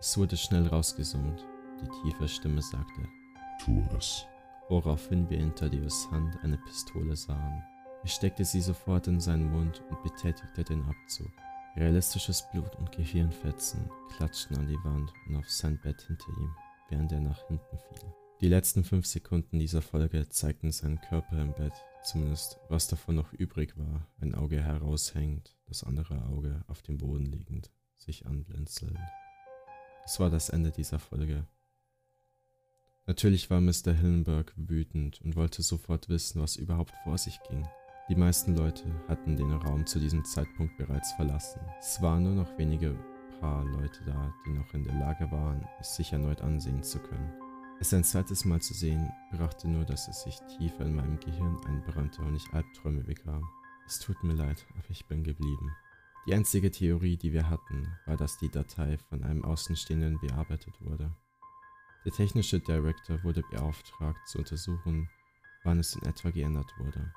Es 0.00 0.16
wurde 0.16 0.38
schnell 0.38 0.66
rausgesummt. 0.66 1.46
Die 1.82 2.10
tiefe 2.10 2.26
Stimme 2.26 2.62
sagte, 2.62 3.06
Tu 3.62 3.82
es. 3.98 4.24
Woraufhin 4.70 5.28
wir 5.28 5.38
in 5.38 5.54
Thaddeus 5.54 6.10
Hand 6.10 6.38
eine 6.42 6.56
Pistole 6.56 7.14
sahen. 7.14 7.62
Er 8.02 8.08
steckte 8.08 8.46
sie 8.46 8.62
sofort 8.62 9.08
in 9.08 9.20
seinen 9.20 9.50
Mund 9.50 9.82
und 9.90 10.02
betätigte 10.02 10.64
den 10.64 10.82
Abzug. 10.84 11.30
Realistisches 11.76 12.42
Blut 12.50 12.74
und 12.76 12.90
Gehirnfetzen 12.92 13.90
klatschten 14.16 14.56
an 14.56 14.68
die 14.68 14.84
Wand 14.84 15.12
und 15.28 15.36
auf 15.36 15.50
sein 15.50 15.78
Bett 15.82 16.00
hinter 16.00 16.28
ihm, 16.30 16.50
während 16.88 17.12
er 17.12 17.20
nach 17.20 17.46
hinten 17.48 17.78
fiel. 17.78 18.14
Die 18.40 18.48
letzten 18.48 18.84
fünf 18.84 19.04
Sekunden 19.04 19.58
dieser 19.58 19.82
Folge 19.82 20.30
zeigten 20.30 20.72
seinen 20.72 21.00
Körper 21.02 21.42
im 21.42 21.52
Bett, 21.52 21.74
zumindest 22.04 22.58
was 22.70 22.88
davon 22.88 23.16
noch 23.16 23.34
übrig 23.34 23.76
war, 23.76 24.06
ein 24.18 24.34
Auge 24.34 24.62
heraushängend, 24.62 25.58
das 25.66 25.84
andere 25.84 26.24
Auge 26.24 26.64
auf 26.68 26.80
dem 26.80 26.96
Boden 26.96 27.26
liegend, 27.26 27.70
sich 27.96 28.24
anblinzelnd. 28.24 28.98
Es 30.12 30.18
war 30.18 30.28
das 30.28 30.48
Ende 30.48 30.72
dieser 30.72 30.98
Folge. 30.98 31.46
Natürlich 33.06 33.48
war 33.48 33.60
Mr. 33.60 33.92
Hillenberg 33.92 34.52
wütend 34.56 35.20
und 35.22 35.36
wollte 35.36 35.62
sofort 35.62 36.08
wissen, 36.08 36.42
was 36.42 36.56
überhaupt 36.56 36.92
vor 37.04 37.16
sich 37.16 37.38
ging. 37.48 37.64
Die 38.08 38.16
meisten 38.16 38.56
Leute 38.56 38.92
hatten 39.06 39.36
den 39.36 39.52
Raum 39.52 39.86
zu 39.86 40.00
diesem 40.00 40.24
Zeitpunkt 40.24 40.76
bereits 40.78 41.12
verlassen. 41.12 41.60
Es 41.78 42.02
waren 42.02 42.24
nur 42.24 42.34
noch 42.34 42.58
wenige 42.58 42.98
paar 43.38 43.64
Leute 43.64 44.02
da, 44.04 44.34
die 44.44 44.50
noch 44.50 44.74
in 44.74 44.82
der 44.82 44.94
Lage 44.94 45.30
waren, 45.30 45.64
es 45.78 45.94
sich 45.94 46.12
erneut 46.12 46.40
ansehen 46.40 46.82
zu 46.82 46.98
können. 46.98 47.32
Es 47.78 47.94
ein 47.94 48.02
zweites 48.02 48.44
Mal 48.44 48.60
zu 48.60 48.74
sehen, 48.74 49.12
brachte 49.30 49.68
nur, 49.68 49.84
dass 49.84 50.08
es 50.08 50.24
sich 50.24 50.40
tiefer 50.58 50.86
in 50.86 50.96
meinem 50.96 51.20
Gehirn 51.20 51.56
einbrannte 51.68 52.20
und 52.22 52.34
ich 52.34 52.52
Albträume 52.52 53.04
bekam. 53.04 53.48
Es 53.86 54.00
tut 54.00 54.24
mir 54.24 54.34
leid, 54.34 54.66
aber 54.76 54.90
ich 54.90 55.06
bin 55.06 55.22
geblieben. 55.22 55.70
Die 56.26 56.34
einzige 56.34 56.70
Theorie, 56.70 57.16
die 57.16 57.32
wir 57.32 57.48
hatten, 57.48 57.88
war, 58.06 58.16
dass 58.16 58.38
die 58.38 58.50
Datei 58.50 58.98
von 59.08 59.24
einem 59.24 59.44
Außenstehenden 59.44 60.20
bearbeitet 60.20 60.74
wurde. 60.80 61.10
Der 62.04 62.12
technische 62.12 62.60
Director 62.60 63.22
wurde 63.24 63.42
beauftragt 63.50 64.28
zu 64.28 64.38
untersuchen, 64.38 65.08
wann 65.64 65.78
es 65.78 65.94
in 65.94 66.02
etwa 66.06 66.30
geändert 66.30 66.72
wurde. 66.78 67.12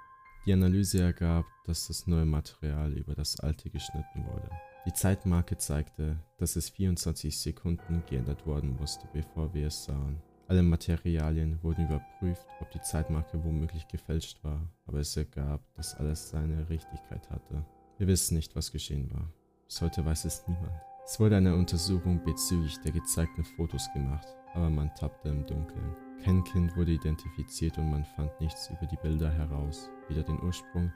Die 0.45 0.53
Analyse 0.53 1.01
ergab, 1.01 1.45
dass 1.65 1.87
das 1.87 2.07
neue 2.07 2.25
Material 2.25 2.93
über 2.93 3.15
das 3.15 3.39
alte 3.39 3.69
geschnitten 3.69 4.25
wurde. 4.25 4.49
Die 4.85 4.91
Zeitmarke 4.91 5.57
zeigte, 5.57 6.19
dass 6.37 6.57
es 6.57 6.69
24 6.69 7.37
Sekunden 7.37 8.03
geändert 8.09 8.45
worden 8.45 8.75
musste, 8.75 9.07
bevor 9.13 9.53
wir 9.53 9.67
es 9.67 9.85
sahen. 9.85 10.21
Alle 10.47 10.61
Materialien 10.61 11.57
wurden 11.63 11.85
überprüft, 11.85 12.45
ob 12.59 12.69
die 12.71 12.81
Zeitmarke 12.81 13.41
womöglich 13.41 13.87
gefälscht 13.87 14.43
war, 14.43 14.67
aber 14.85 14.99
es 14.99 15.15
ergab, 15.15 15.61
dass 15.75 15.95
alles 15.95 16.29
seine 16.29 16.67
Richtigkeit 16.69 17.29
hatte. 17.29 17.65
Wir 18.03 18.09
wissen 18.09 18.35
nicht, 18.35 18.53
was 18.53 18.73
geschehen 18.73 19.09
war. 19.13 19.31
Bis 19.65 19.79
heute 19.79 20.03
weiß 20.03 20.25
es 20.25 20.45
niemand. 20.45 20.73
Es 21.05 21.21
wurde 21.21 21.37
eine 21.37 21.55
Untersuchung 21.55 22.21
bezüglich 22.21 22.77
der 22.81 22.91
gezeigten 22.91 23.45
Fotos 23.45 23.87
gemacht, 23.93 24.27
aber 24.53 24.69
man 24.69 24.93
tappte 24.95 25.29
im 25.29 25.45
Dunkeln. 25.45 25.95
Kein 26.21 26.43
Kind 26.43 26.75
wurde 26.75 26.91
identifiziert 26.91 27.77
und 27.77 27.89
man 27.89 28.03
fand 28.03 28.41
nichts 28.41 28.69
über 28.69 28.85
die 28.87 28.97
Bilder 28.97 29.31
heraus, 29.31 29.89
weder 30.09 30.21
den 30.23 30.37
Ursprung 30.41 30.91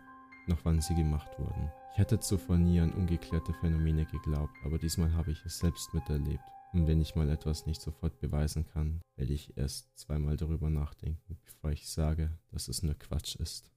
noch 0.47 0.59
wann 0.65 0.81
sie 0.81 0.95
gemacht 0.95 1.29
wurden. 1.39 1.71
Ich 1.93 1.99
hatte 1.99 2.19
zuvor 2.19 2.57
nie 2.57 2.81
an 2.81 2.91
ungeklärte 2.91 3.53
Phänomene 3.53 4.05
geglaubt, 4.05 4.57
aber 4.65 4.77
diesmal 4.77 5.13
habe 5.13 5.31
ich 5.31 5.41
es 5.45 5.59
selbst 5.59 5.93
miterlebt. 5.93 6.43
Und 6.73 6.87
wenn 6.87 6.99
ich 6.99 7.15
mal 7.15 7.29
etwas 7.29 7.65
nicht 7.65 7.81
sofort 7.81 8.19
beweisen 8.19 8.65
kann, 8.65 8.99
werde 9.15 9.31
ich 9.31 9.55
erst 9.55 9.97
zweimal 9.97 10.35
darüber 10.35 10.69
nachdenken, 10.69 11.37
bevor 11.45 11.71
ich 11.71 11.87
sage, 11.87 12.37
dass 12.51 12.67
es 12.67 12.83
nur 12.83 12.95
Quatsch 12.95 13.37
ist. 13.37 13.71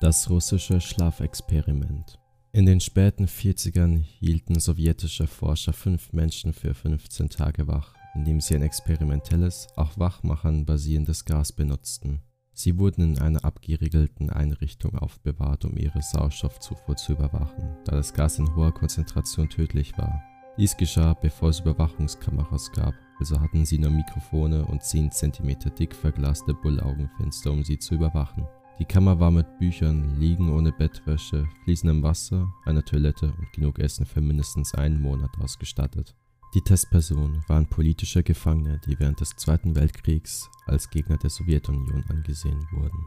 Das 0.00 0.28
russische 0.28 0.80
Schlafexperiment. 0.80 2.18
In 2.56 2.64
den 2.64 2.80
späten 2.80 3.26
40ern 3.26 3.98
hielten 3.98 4.58
sowjetische 4.58 5.26
Forscher 5.26 5.74
fünf 5.74 6.14
Menschen 6.14 6.54
für 6.54 6.72
15 6.72 7.28
Tage 7.28 7.68
wach, 7.68 7.94
indem 8.14 8.40
sie 8.40 8.54
ein 8.54 8.62
experimentelles, 8.62 9.68
auf 9.76 9.98
Wachmachern 9.98 10.64
basierendes 10.64 11.26
Gas 11.26 11.52
benutzten. 11.52 12.22
Sie 12.54 12.78
wurden 12.78 13.02
in 13.02 13.18
einer 13.18 13.44
abgeriegelten 13.44 14.30
Einrichtung 14.30 14.96
aufbewahrt, 14.96 15.66
um 15.66 15.76
ihre 15.76 16.00
Sauerstoffzufuhr 16.00 16.96
zu 16.96 17.12
überwachen, 17.12 17.76
da 17.84 17.94
das 17.94 18.14
Gas 18.14 18.38
in 18.38 18.56
hoher 18.56 18.72
Konzentration 18.72 19.50
tödlich 19.50 19.98
war. 19.98 20.22
Dies 20.56 20.78
geschah, 20.78 21.12
bevor 21.12 21.50
es 21.50 21.60
Überwachungskameras 21.60 22.72
gab, 22.72 22.94
also 23.18 23.38
hatten 23.38 23.66
sie 23.66 23.76
nur 23.76 23.90
Mikrofone 23.90 24.64
und 24.64 24.82
10 24.82 25.12
cm 25.12 25.58
dick 25.78 25.94
verglaste 25.94 26.54
Bullaugenfenster, 26.54 27.52
um 27.52 27.62
sie 27.64 27.78
zu 27.78 27.96
überwachen. 27.96 28.46
Die 28.78 28.84
Kammer 28.84 29.18
war 29.18 29.30
mit 29.30 29.58
Büchern, 29.58 30.20
Liegen 30.20 30.50
ohne 30.50 30.70
Bettwäsche, 30.70 31.48
fließendem 31.64 32.02
Wasser, 32.02 32.52
einer 32.66 32.84
Toilette 32.84 33.32
und 33.38 33.52
genug 33.52 33.78
Essen 33.78 34.04
für 34.04 34.20
mindestens 34.20 34.74
einen 34.74 35.00
Monat 35.00 35.30
ausgestattet. 35.40 36.14
Die 36.54 36.60
Testpersonen 36.60 37.42
waren 37.48 37.66
politische 37.66 38.22
Gefangene, 38.22 38.80
die 38.86 38.98
während 39.00 39.20
des 39.20 39.34
Zweiten 39.36 39.74
Weltkriegs 39.74 40.48
als 40.66 40.90
Gegner 40.90 41.16
der 41.16 41.30
Sowjetunion 41.30 42.04
angesehen 42.08 42.66
wurden. 42.72 43.04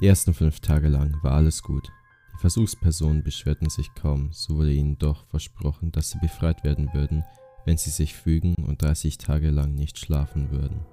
Die 0.00 0.06
ersten 0.06 0.32
fünf 0.32 0.60
Tage 0.60 0.88
lang 0.88 1.16
war 1.22 1.32
alles 1.32 1.62
gut, 1.62 1.92
die 2.36 2.40
Versuchspersonen 2.40 3.22
beschwerten 3.22 3.70
sich 3.70 3.94
kaum, 3.94 4.28
so 4.30 4.56
wurde 4.56 4.72
ihnen 4.72 4.98
doch 4.98 5.26
versprochen, 5.26 5.90
dass 5.90 6.10
sie 6.10 6.18
befreit 6.18 6.64
werden 6.64 6.92
würden, 6.92 7.24
wenn 7.64 7.78
sie 7.78 7.90
sich 7.90 8.14
fügen 8.14 8.54
und 8.66 8.82
30 8.82 9.16
Tage 9.16 9.50
lang 9.50 9.74
nicht 9.74 9.98
schlafen 9.98 10.50
würden. 10.50 10.84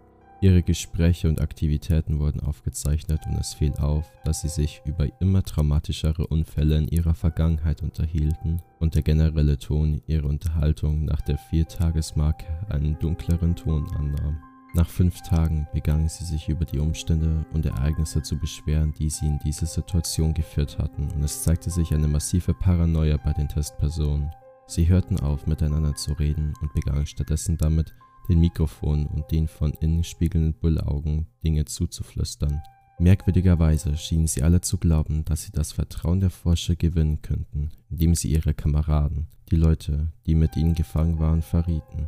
Ihre 0.44 0.62
Gespräche 0.62 1.30
und 1.30 1.40
Aktivitäten 1.40 2.20
wurden 2.20 2.42
aufgezeichnet 2.42 3.22
und 3.28 3.38
es 3.40 3.54
fiel 3.54 3.72
auf, 3.78 4.12
dass 4.26 4.42
sie 4.42 4.50
sich 4.50 4.82
über 4.84 5.08
immer 5.22 5.42
traumatischere 5.42 6.28
Unfälle 6.28 6.76
in 6.76 6.90
ihrer 6.90 7.14
Vergangenheit 7.14 7.82
unterhielten 7.82 8.62
und 8.82 8.94
der 8.94 9.04
generelle 9.04 9.58
Ton 9.58 10.02
ihrer 10.06 10.26
Unterhaltung 10.26 11.06
nach 11.06 11.22
der 11.22 11.38
Viertagesmarke 11.38 12.46
einen 12.68 13.00
dunkleren 13.00 13.56
Ton 13.56 13.90
annahm. 13.96 14.38
Nach 14.74 14.90
fünf 14.90 15.22
Tagen 15.22 15.66
begannen 15.72 16.10
sie 16.10 16.26
sich 16.26 16.50
über 16.50 16.66
die 16.66 16.80
Umstände 16.80 17.46
und 17.54 17.66
Ereignisse 17.66 18.22
zu 18.22 18.38
beschweren, 18.38 18.94
die 19.00 19.10
sie 19.10 19.28
in 19.28 19.40
diese 19.46 19.66
Situation 19.66 20.34
geführt 20.34 20.78
hatten, 20.78 21.08
und 21.16 21.24
es 21.24 21.44
zeigte 21.44 21.70
sich 21.70 21.94
eine 21.94 22.10
massive 22.10 22.54
Paranoia 22.54 23.16
bei 23.16 23.32
den 23.32 23.48
Testpersonen. 23.48 24.30
Sie 24.68 24.90
hörten 24.90 25.22
auf, 25.22 25.48
miteinander 25.48 25.96
zu 25.96 26.12
reden 26.12 26.54
und 26.62 26.74
begannen 26.74 27.06
stattdessen 27.06 27.58
damit, 27.58 27.96
den 28.30 28.40
Mikrofon 28.40 29.06
und 29.08 29.30
den 29.32 29.48
von 29.48 29.74
innen 29.82 30.04
spiegelnden 30.04 30.54
Bullaugen 30.54 31.28
Dinge 31.44 31.66
zuzuflüstern. 31.66 32.62
Merkwürdigerweise 33.00 33.98
schienen 33.98 34.28
sie 34.28 34.44
alle 34.44 34.62
zu 34.62 34.78
glauben, 34.78 35.26
dass 35.26 35.44
sie 35.44 35.52
das 35.52 35.72
Vertrauen 35.72 36.20
der 36.20 36.30
Forscher 36.30 36.76
gewinnen 36.76 37.22
könnten, 37.22 37.72
indem 37.90 38.16
sie 38.16 38.32
ihre 38.32 38.54
Kameraden, 38.54 39.28
die 39.50 39.56
Leute, 39.56 40.12
die 40.26 40.36
mit 40.36 40.56
ihnen 40.56 40.76
gefangen 40.76 41.20
waren, 41.20 41.42
verrieten. 41.42 42.08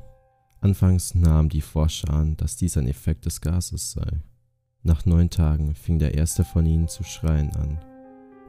Anfangs 0.62 1.14
nahmen 1.16 1.50
die 1.50 1.62
Forscher 1.62 2.12
an, 2.12 2.38
dass 2.38 2.56
dies 2.56 2.78
ein 2.78 2.88
Effekt 2.88 3.26
des 3.26 3.42
Gases 3.42 3.92
sei. 3.92 4.22
Nach 4.84 5.06
neun 5.06 5.30
Tagen 5.30 5.76
fing 5.76 6.00
der 6.00 6.14
erste 6.14 6.44
von 6.44 6.66
ihnen 6.66 6.88
zu 6.88 7.04
schreien 7.04 7.52
an. 7.56 7.80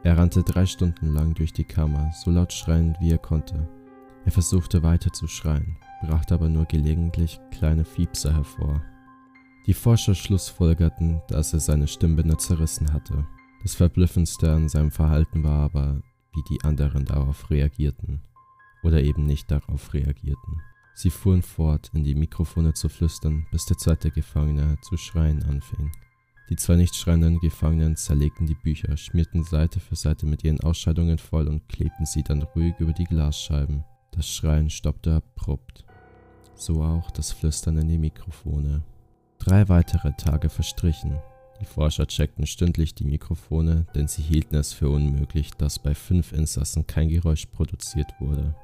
Er 0.03 0.19
rannte 0.19 0.43
drei 0.43 0.67
Stunden 0.67 1.13
lang 1.15 1.35
durch 1.35 1.53
die 1.53 1.65
Kammer, 1.65 2.13
so 2.13 2.31
laut 2.31 2.53
schreiend 2.53 2.97
wie 3.01 3.11
er 3.11 3.19
konnte. 3.19 3.69
Er 4.25 4.33
versuchte 4.33 4.83
weiter 4.83 5.13
zu 5.13 5.27
schreien, 5.27 5.77
brachte 6.03 6.35
aber 6.35 6.49
nur 6.49 6.65
gelegentlich 6.67 7.41
kleine 7.51 7.85
Fiepser 7.85 8.35
hervor. 8.35 8.83
Die 9.67 9.75
Forscher 9.75 10.15
schlussfolgerten, 10.15 11.23
dass 11.29 11.53
er 11.53 11.61
seine 11.61 11.89
Stimmbänder 11.89 12.39
zerrissen 12.39 12.93
hatte. 12.93 13.27
Das 13.63 13.75
Verblüffendste 13.75 14.53
an 14.53 14.69
seinem 14.69 14.91
Verhalten 14.91 15.43
war 15.43 15.65
aber, 15.65 16.03
wie 16.35 16.43
die 16.51 16.63
anderen 16.63 17.05
darauf 17.05 17.51
reagierten 17.51 18.21
oder 18.83 19.03
eben 19.03 19.27
nicht 19.27 19.51
darauf 19.51 19.93
reagierten. 19.93 20.63
Sie 20.95 21.11
fuhren 21.11 21.43
fort, 21.43 21.91
in 21.93 22.05
die 22.05 22.15
Mikrofone 22.15 22.73
zu 22.73 22.89
flüstern, 22.89 23.47
bis 23.51 23.67
der 23.67 23.77
zweite 23.77 24.11
Gefangene 24.11 24.79
zu 24.83 24.97
schreien 24.97 25.43
anfing. 25.43 25.91
Die 26.49 26.57
zwei 26.57 26.77
nicht 26.77 26.95
schreienden 26.95 27.41
Gefangenen 27.41 27.97
zerlegten 27.97 28.47
die 28.47 28.55
Bücher, 28.55 28.97
schmierten 28.97 29.43
Seite 29.43 29.81
für 29.81 29.97
Seite 29.97 30.27
mit 30.27 30.45
ihren 30.45 30.61
Ausscheidungen 30.61 31.19
voll 31.19 31.49
und 31.49 31.69
klebten 31.69 32.07
sie 32.07 32.23
dann 32.23 32.43
ruhig 32.43 32.75
über 32.79 32.93
die 32.93 33.05
Glasscheiben. 33.05 33.85
Das 34.13 34.29
Schreien 34.29 34.71
stoppte 34.71 35.15
abrupt. 35.17 35.85
So 36.57 36.83
auch 36.83 37.11
das 37.11 37.33
Flüstern 37.33 37.77
in 37.77 37.89
die 37.89 37.99
Mikrofone. 37.99 38.83
Drei 39.39 39.69
weitere 39.69 40.13
Tage 40.13 40.49
verstrichen. 40.49 41.19
Die 41.61 41.67
Forscher 41.67 42.07
checkten 42.07 42.47
stündlich 42.47 42.95
die 42.95 43.05
Mikrofone, 43.05 43.87
denn 43.95 44.09
sie 44.09 44.23
hielten 44.23 44.57
es 44.57 44.73
für 44.73 44.89
unmöglich, 44.89 45.51
dass 45.53 45.79
bei 45.79 45.95
fünf 45.95 46.33
Insassen 46.33 46.87
kein 46.87 47.09
Geräusch 47.09 47.47
produziert 47.47 48.11
wurde. 48.21 48.55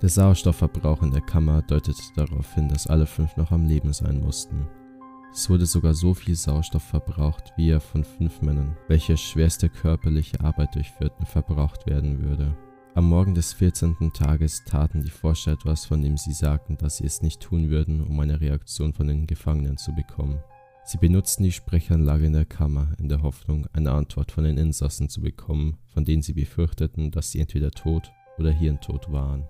Der 0.00 0.08
Sauerstoffverbrauch 0.08 1.02
in 1.02 1.12
der 1.12 1.20
Kammer 1.20 1.60
deutete 1.60 2.00
darauf 2.16 2.54
hin, 2.54 2.68
dass 2.68 2.86
alle 2.86 3.06
fünf 3.06 3.36
noch 3.36 3.52
am 3.52 3.66
Leben 3.66 3.92
sein 3.92 4.20
mussten. 4.20 4.66
Es 5.30 5.48
wurde 5.50 5.66
sogar 5.66 5.92
so 5.92 6.14
viel 6.14 6.34
Sauerstoff 6.34 6.82
verbraucht, 6.82 7.52
wie 7.56 7.70
er 7.70 7.80
von 7.80 8.02
fünf 8.02 8.40
Männern, 8.40 8.76
welche 8.88 9.16
schwerste 9.16 9.68
körperliche 9.68 10.40
Arbeit 10.40 10.74
durchführten, 10.74 11.26
verbraucht 11.26 11.86
werden 11.86 12.22
würde. 12.22 12.56
Am 12.96 13.08
Morgen 13.08 13.36
des 13.36 13.52
14. 13.52 14.12
Tages 14.12 14.64
taten 14.64 15.02
die 15.02 15.10
Forscher 15.10 15.52
etwas, 15.52 15.86
von 15.86 16.02
dem 16.02 16.16
sie 16.16 16.32
sagten, 16.32 16.76
dass 16.76 16.96
sie 16.96 17.06
es 17.06 17.22
nicht 17.22 17.40
tun 17.40 17.70
würden, 17.70 18.00
um 18.02 18.18
eine 18.18 18.40
Reaktion 18.40 18.92
von 18.92 19.06
den 19.06 19.28
Gefangenen 19.28 19.76
zu 19.76 19.94
bekommen. 19.94 20.40
Sie 20.84 20.98
benutzten 20.98 21.44
die 21.44 21.52
Sprechanlage 21.52 22.26
in 22.26 22.32
der 22.32 22.46
Kammer 22.46 22.88
in 22.98 23.08
der 23.08 23.22
Hoffnung, 23.22 23.68
eine 23.72 23.92
Antwort 23.92 24.32
von 24.32 24.42
den 24.42 24.58
Insassen 24.58 25.08
zu 25.08 25.20
bekommen, 25.20 25.76
von 25.86 26.04
denen 26.04 26.22
sie 26.22 26.32
befürchteten, 26.32 27.12
dass 27.12 27.30
sie 27.30 27.38
entweder 27.38 27.70
tot 27.70 28.10
oder 28.38 28.50
hirntot 28.50 29.12
waren. 29.12 29.46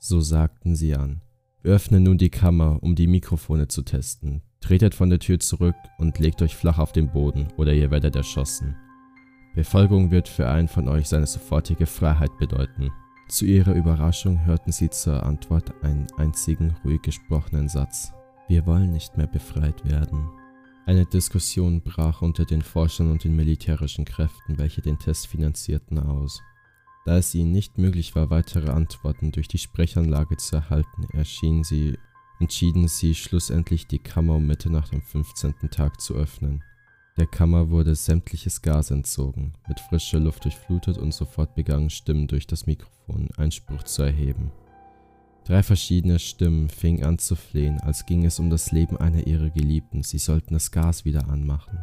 So 0.00 0.20
sagten 0.20 0.74
sie 0.74 0.96
an. 0.96 1.22
Wir 1.62 1.74
öffnen 1.74 2.02
nun 2.02 2.18
die 2.18 2.30
Kammer, 2.30 2.82
um 2.82 2.96
die 2.96 3.06
Mikrofone 3.06 3.68
zu 3.68 3.82
testen. 3.82 4.42
Tretet 4.60 4.96
von 4.96 5.08
der 5.08 5.20
Tür 5.20 5.38
zurück 5.38 5.76
und 5.98 6.18
legt 6.18 6.42
euch 6.42 6.56
flach 6.56 6.78
auf 6.78 6.90
den 6.90 7.12
Boden 7.12 7.46
oder 7.56 7.72
ihr 7.72 7.92
werdet 7.92 8.16
erschossen. 8.16 8.74
Befolgung 9.54 10.10
wird 10.10 10.28
für 10.28 10.48
einen 10.48 10.68
von 10.68 10.88
euch 10.88 11.08
seine 11.08 11.26
sofortige 11.26 11.86
Freiheit 11.86 12.36
bedeuten. 12.38 12.90
Zu 13.28 13.44
ihrer 13.44 13.74
Überraschung 13.74 14.44
hörten 14.44 14.72
sie 14.72 14.88
zur 14.90 15.22
Antwort 15.22 15.72
einen 15.82 16.06
einzigen 16.16 16.74
ruhig 16.84 17.02
gesprochenen 17.02 17.68
Satz. 17.68 18.12
Wir 18.48 18.66
wollen 18.66 18.92
nicht 18.92 19.16
mehr 19.16 19.26
befreit 19.26 19.84
werden. 19.84 20.28
Eine 20.86 21.06
Diskussion 21.06 21.80
brach 21.82 22.22
unter 22.22 22.44
den 22.44 22.62
Forschern 22.62 23.10
und 23.10 23.24
den 23.24 23.36
militärischen 23.36 24.04
Kräften, 24.04 24.58
welche 24.58 24.82
den 24.82 24.98
Test 24.98 25.28
finanzierten, 25.28 25.98
aus. 25.98 26.42
Da 27.04 27.18
es 27.18 27.34
ihnen 27.34 27.52
nicht 27.52 27.78
möglich 27.78 28.14
war, 28.14 28.30
weitere 28.30 28.70
Antworten 28.70 29.32
durch 29.32 29.48
die 29.48 29.58
Sprechanlage 29.58 30.36
zu 30.38 30.56
erhalten, 30.56 31.06
erschienen 31.12 31.62
sie, 31.62 31.98
entschieden 32.40 32.88
sie 32.88 33.14
schlussendlich 33.14 33.86
die 33.86 33.98
Kammer 33.98 34.36
um 34.36 34.46
Mitternacht 34.46 34.92
am 34.92 35.02
15. 35.02 35.54
Tag 35.70 36.00
zu 36.00 36.14
öffnen. 36.14 36.64
Der 37.18 37.26
Kammer 37.26 37.68
wurde 37.68 37.94
sämtliches 37.94 38.62
Gas 38.62 38.90
entzogen, 38.90 39.52
mit 39.68 39.78
frischer 39.80 40.18
Luft 40.18 40.44
durchflutet 40.44 40.96
und 40.96 41.12
sofort 41.12 41.54
begannen 41.54 41.90
Stimmen 41.90 42.26
durch 42.26 42.46
das 42.46 42.66
Mikrofon 42.66 43.28
Einspruch 43.36 43.82
zu 43.82 44.02
erheben. 44.02 44.50
Drei 45.44 45.62
verschiedene 45.62 46.18
Stimmen 46.18 46.70
fingen 46.70 47.04
an 47.04 47.18
zu 47.18 47.34
flehen, 47.34 47.80
als 47.80 48.06
ging 48.06 48.24
es 48.24 48.38
um 48.38 48.48
das 48.48 48.72
Leben 48.72 48.96
einer 48.96 49.26
ihrer 49.26 49.50
Geliebten, 49.50 50.02
sie 50.02 50.18
sollten 50.18 50.54
das 50.54 50.70
Gas 50.70 51.04
wieder 51.04 51.28
anmachen. 51.28 51.78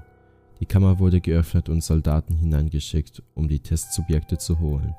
Die 0.61 0.65
Kammer 0.65 0.97
wurde 0.97 1.21
geöffnet 1.21 1.69
und 1.69 1.83
Soldaten 1.83 2.35
hineingeschickt, 2.35 3.21
um 3.35 3.47
die 3.47 3.59
Testsubjekte 3.59 4.39
zu 4.39 4.59
holen. 4.59 4.95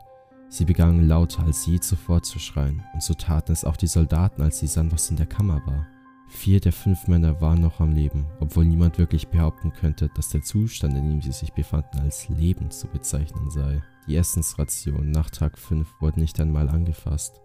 Sie 0.49 0.65
begannen 0.65 1.09
lauter 1.09 1.43
als 1.43 1.67
je 1.67 1.81
zuvor 1.81 2.23
zu 2.23 2.39
schreien, 2.39 2.85
und 2.95 3.03
so 3.03 3.15
taten 3.15 3.53
es 3.53 3.65
auch 3.65 3.77
die 3.77 3.87
Soldaten, 3.87 4.43
als 4.43 4.61
sie 4.61 4.69
sahen, 4.69 4.93
was 4.93 5.11
in 5.11 5.17
der 5.17 5.27
Kammer 5.27 5.61
war. 5.67 5.87
Vier 6.31 6.61
der 6.61 6.73
fünf 6.73 7.07
Männer 7.07 7.41
waren 7.41 7.61
noch 7.61 7.81
am 7.81 7.93
Leben, 7.93 8.25
obwohl 8.39 8.65
niemand 8.65 8.99
wirklich 8.99 9.29
behaupten 9.29 9.73
könnte, 9.73 10.09
dass 10.15 10.31
der 10.31 10.43
Zustand, 10.43 10.97
in 10.97 11.11
dem 11.11 11.21
sie 11.21 11.33
sich 11.33 11.53
befanden, 11.53 11.99
als 11.99 12.29
Leben 12.29 12.71
zu 12.71 12.87
bezeichnen 12.87 13.51
sei. 13.51 13.83
Die 14.07 14.17
Essensrationen 14.17 15.11
nach 15.11 15.29
Tag 15.29 15.59
5 15.59 15.87
wurden 16.01 16.21
nicht 16.21 16.40
einmal 16.40 16.69
angefasst. 16.69 17.40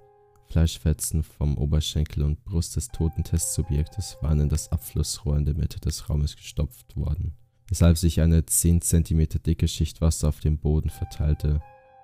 Fleischfetzen 0.48 1.24
vom 1.24 1.58
Oberschenkel 1.58 2.24
und 2.24 2.45
Brust 2.45 2.76
des 2.76 2.88
toten 2.88 3.24
Testsubjektes 3.24 4.17
waren 4.21 4.39
in 4.39 4.50
das 4.50 4.71
Abflussrohr 4.71 5.36
in 5.38 5.45
der 5.45 5.56
Mitte 5.56 5.80
des 5.80 6.10
Raumes 6.10 6.36
gestopft 6.36 6.95
worden, 6.95 7.34
weshalb 7.67 7.98
sich 7.98 8.21
eine 8.21 8.45
10 8.45 8.82
cm 8.82 9.28
dicke 9.45 9.67
Schicht 9.67 10.00
Wasser 10.00 10.30
auf 10.30 10.39
dem 10.39 10.60
Boden 10.60 10.89
verteilte. 10.89 11.60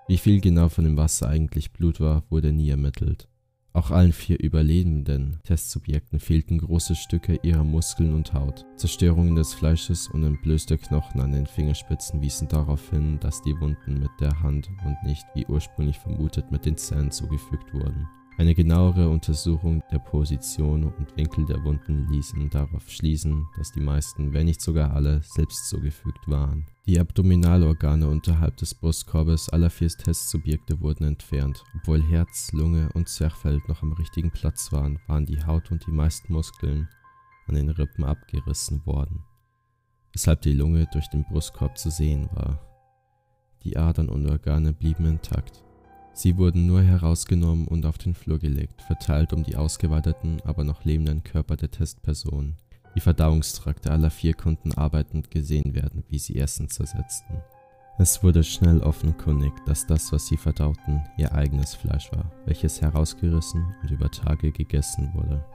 Wie 0.07 0.17
viel 0.17 0.41
genau 0.41 0.67
von 0.67 0.83
dem 0.83 0.97
Wasser 0.97 1.29
eigentlich 1.29 1.71
Blut 1.71 1.99
war, 1.99 2.23
wurde 2.29 2.51
nie 2.51 2.69
ermittelt. 2.69 3.29
Auch 3.73 3.91
allen 3.91 4.11
vier 4.11 4.37
überlebenden 4.39 5.39
Testsubjekten 5.43 6.19
fehlten 6.19 6.57
große 6.57 6.93
Stücke 6.95 7.39
ihrer 7.41 7.63
Muskeln 7.63 8.13
und 8.13 8.33
Haut. 8.33 8.65
Zerstörungen 8.75 9.35
des 9.35 9.53
Fleisches 9.53 10.09
und 10.09 10.25
entblößte 10.25 10.77
Knochen 10.77 11.21
an 11.21 11.31
den 11.31 11.45
Fingerspitzen 11.45 12.21
wiesen 12.21 12.49
darauf 12.49 12.89
hin, 12.89 13.17
dass 13.21 13.41
die 13.41 13.57
Wunden 13.61 13.99
mit 13.99 14.11
der 14.19 14.41
Hand 14.41 14.69
und 14.85 14.97
nicht 15.03 15.25
wie 15.35 15.45
ursprünglich 15.45 15.97
vermutet 15.99 16.51
mit 16.51 16.65
den 16.65 16.75
Zähnen 16.75 17.11
zugefügt 17.11 17.73
wurden. 17.73 18.07
Eine 18.41 18.55
genauere 18.55 19.07
Untersuchung 19.07 19.83
der 19.91 19.99
Position 19.99 20.85
und 20.85 21.15
Winkel 21.15 21.45
der 21.45 21.63
Wunden 21.63 22.07
ließen 22.09 22.49
darauf 22.49 22.89
schließen, 22.89 23.47
dass 23.55 23.71
die 23.71 23.81
meisten, 23.81 24.33
wenn 24.33 24.47
nicht 24.47 24.61
sogar 24.61 24.95
alle, 24.95 25.21
selbst 25.21 25.69
zugefügt 25.69 26.27
waren. 26.27 26.65
Die 26.87 26.99
Abdominalorgane 26.99 28.07
unterhalb 28.07 28.57
des 28.57 28.73
Brustkorbes 28.73 29.49
aller 29.49 29.69
vier 29.69 29.89
Testsubjekte 29.89 30.81
wurden 30.81 31.03
entfernt. 31.03 31.63
Obwohl 31.75 32.01
Herz, 32.01 32.51
Lunge 32.51 32.89
und 32.95 33.09
Zwerchfell 33.09 33.61
noch 33.67 33.83
am 33.83 33.93
richtigen 33.93 34.31
Platz 34.31 34.71
waren, 34.71 34.97
waren 35.05 35.27
die 35.27 35.43
Haut 35.45 35.69
und 35.69 35.85
die 35.85 35.91
meisten 35.91 36.33
Muskeln 36.33 36.89
an 37.45 37.53
den 37.53 37.69
Rippen 37.69 38.03
abgerissen 38.03 38.83
worden, 38.87 39.23
weshalb 40.13 40.41
die 40.41 40.53
Lunge 40.53 40.87
durch 40.91 41.07
den 41.09 41.25
Brustkorb 41.25 41.77
zu 41.77 41.91
sehen 41.91 42.27
war. 42.33 42.59
Die 43.63 43.77
Adern 43.77 44.09
und 44.09 44.27
Organe 44.27 44.73
blieben 44.73 45.05
intakt. 45.05 45.63
Sie 46.13 46.37
wurden 46.37 46.67
nur 46.67 46.81
herausgenommen 46.81 47.67
und 47.67 47.85
auf 47.85 47.97
den 47.97 48.13
Flur 48.13 48.37
gelegt, 48.37 48.81
verteilt 48.81 49.33
um 49.33 49.43
die 49.43 49.55
ausgeweiteten, 49.55 50.41
aber 50.43 50.63
noch 50.63 50.83
lebenden 50.83 51.23
Körper 51.23 51.55
der 51.55 51.71
Testpersonen. 51.71 52.57
Die 52.95 52.99
Verdauungstrakte 52.99 53.91
aller 53.91 54.09
vier 54.09 54.33
konnten 54.33 54.73
arbeitend 54.73 55.31
gesehen 55.31 55.73
werden, 55.73 56.03
wie 56.09 56.19
sie 56.19 56.37
Essen 56.37 56.69
zersetzten. 56.69 57.41
Es 57.97 58.23
wurde 58.23 58.43
schnell 58.43 58.81
offenkundig, 58.81 59.53
dass 59.65 59.85
das, 59.85 60.11
was 60.11 60.27
sie 60.27 60.37
verdauten, 60.37 61.03
ihr 61.17 61.33
eigenes 61.33 61.75
Fleisch 61.75 62.11
war, 62.11 62.31
welches 62.45 62.81
herausgerissen 62.81 63.63
und 63.81 63.91
über 63.91 64.09
Tage 64.09 64.51
gegessen 64.51 65.11
wurde. 65.13 65.45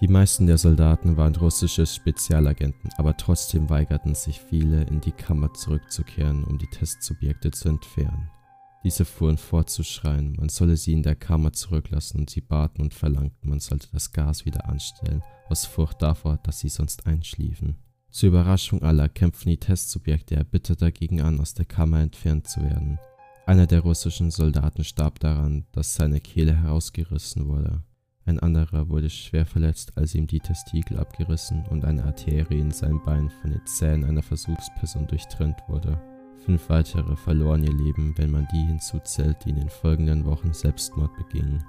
Die 0.00 0.08
meisten 0.08 0.46
der 0.46 0.58
Soldaten 0.58 1.16
waren 1.16 1.34
russische 1.34 1.86
Spezialagenten, 1.86 2.90
aber 2.96 3.16
trotzdem 3.16 3.68
weigerten 3.70 4.14
sich 4.14 4.40
viele, 4.40 4.82
in 4.84 5.00
die 5.00 5.12
Kammer 5.12 5.52
zurückzukehren, 5.54 6.44
um 6.44 6.58
die 6.58 6.68
Testsubjekte 6.68 7.50
zu 7.50 7.70
entfernen. 7.70 8.30
Diese 8.86 9.04
fuhren 9.04 9.36
fort 9.36 9.68
zu 9.68 9.82
schreien, 9.82 10.36
man 10.38 10.48
solle 10.48 10.76
sie 10.76 10.92
in 10.92 11.02
der 11.02 11.16
Kammer 11.16 11.52
zurücklassen 11.52 12.20
und 12.20 12.30
sie 12.30 12.40
baten 12.40 12.82
und 12.82 12.94
verlangten, 12.94 13.50
man 13.50 13.58
sollte 13.58 13.88
das 13.90 14.12
Gas 14.12 14.44
wieder 14.44 14.68
anstellen, 14.68 15.24
aus 15.48 15.66
Furcht 15.66 16.00
davor, 16.02 16.38
dass 16.44 16.60
sie 16.60 16.68
sonst 16.68 17.04
einschliefen. 17.04 17.74
Zur 18.10 18.28
Überraschung 18.28 18.84
aller 18.84 19.08
kämpften 19.08 19.50
die 19.50 19.56
Testsubjekte 19.58 20.36
erbittert 20.36 20.82
dagegen 20.82 21.20
an, 21.20 21.40
aus 21.40 21.52
der 21.52 21.64
Kammer 21.64 21.98
entfernt 21.98 22.46
zu 22.46 22.62
werden. 22.62 23.00
Einer 23.44 23.66
der 23.66 23.80
russischen 23.80 24.30
Soldaten 24.30 24.84
starb 24.84 25.18
daran, 25.18 25.66
dass 25.72 25.94
seine 25.94 26.20
Kehle 26.20 26.54
herausgerissen 26.54 27.48
wurde. 27.48 27.82
Ein 28.24 28.38
anderer 28.38 28.88
wurde 28.88 29.10
schwer 29.10 29.46
verletzt, 29.46 29.98
als 29.98 30.14
ihm 30.14 30.28
die 30.28 30.38
Testikel 30.38 31.00
abgerissen 31.00 31.66
und 31.70 31.84
eine 31.84 32.04
Arterie 32.04 32.60
in 32.60 32.70
seinem 32.70 33.02
Bein 33.02 33.30
von 33.30 33.50
den 33.50 33.66
Zähnen 33.66 34.04
einer 34.04 34.22
Versuchsperson 34.22 35.08
durchtrennt 35.08 35.58
wurde. 35.66 36.00
Fünf 36.44 36.68
weitere 36.68 37.16
verloren 37.16 37.64
ihr 37.64 37.72
Leben, 37.72 38.14
wenn 38.16 38.30
man 38.30 38.46
die 38.52 38.64
hinzuzählt, 38.64 39.36
die 39.44 39.50
in 39.50 39.56
den 39.56 39.70
folgenden 39.70 40.24
Wochen 40.24 40.52
Selbstmord 40.52 41.16
begingen. 41.16 41.64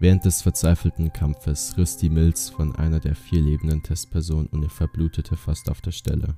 Während 0.00 0.24
des 0.24 0.42
verzweifelten 0.42 1.12
Kampfes 1.12 1.76
riss 1.76 1.96
die 1.96 2.08
Milz 2.08 2.48
von 2.48 2.74
einer 2.76 3.00
der 3.00 3.16
vier 3.16 3.42
lebenden 3.42 3.82
Testpersonen 3.82 4.46
und 4.46 4.62
er 4.62 4.70
verblutete 4.70 5.36
fast 5.36 5.68
auf 5.68 5.80
der 5.80 5.90
Stelle. 5.90 6.36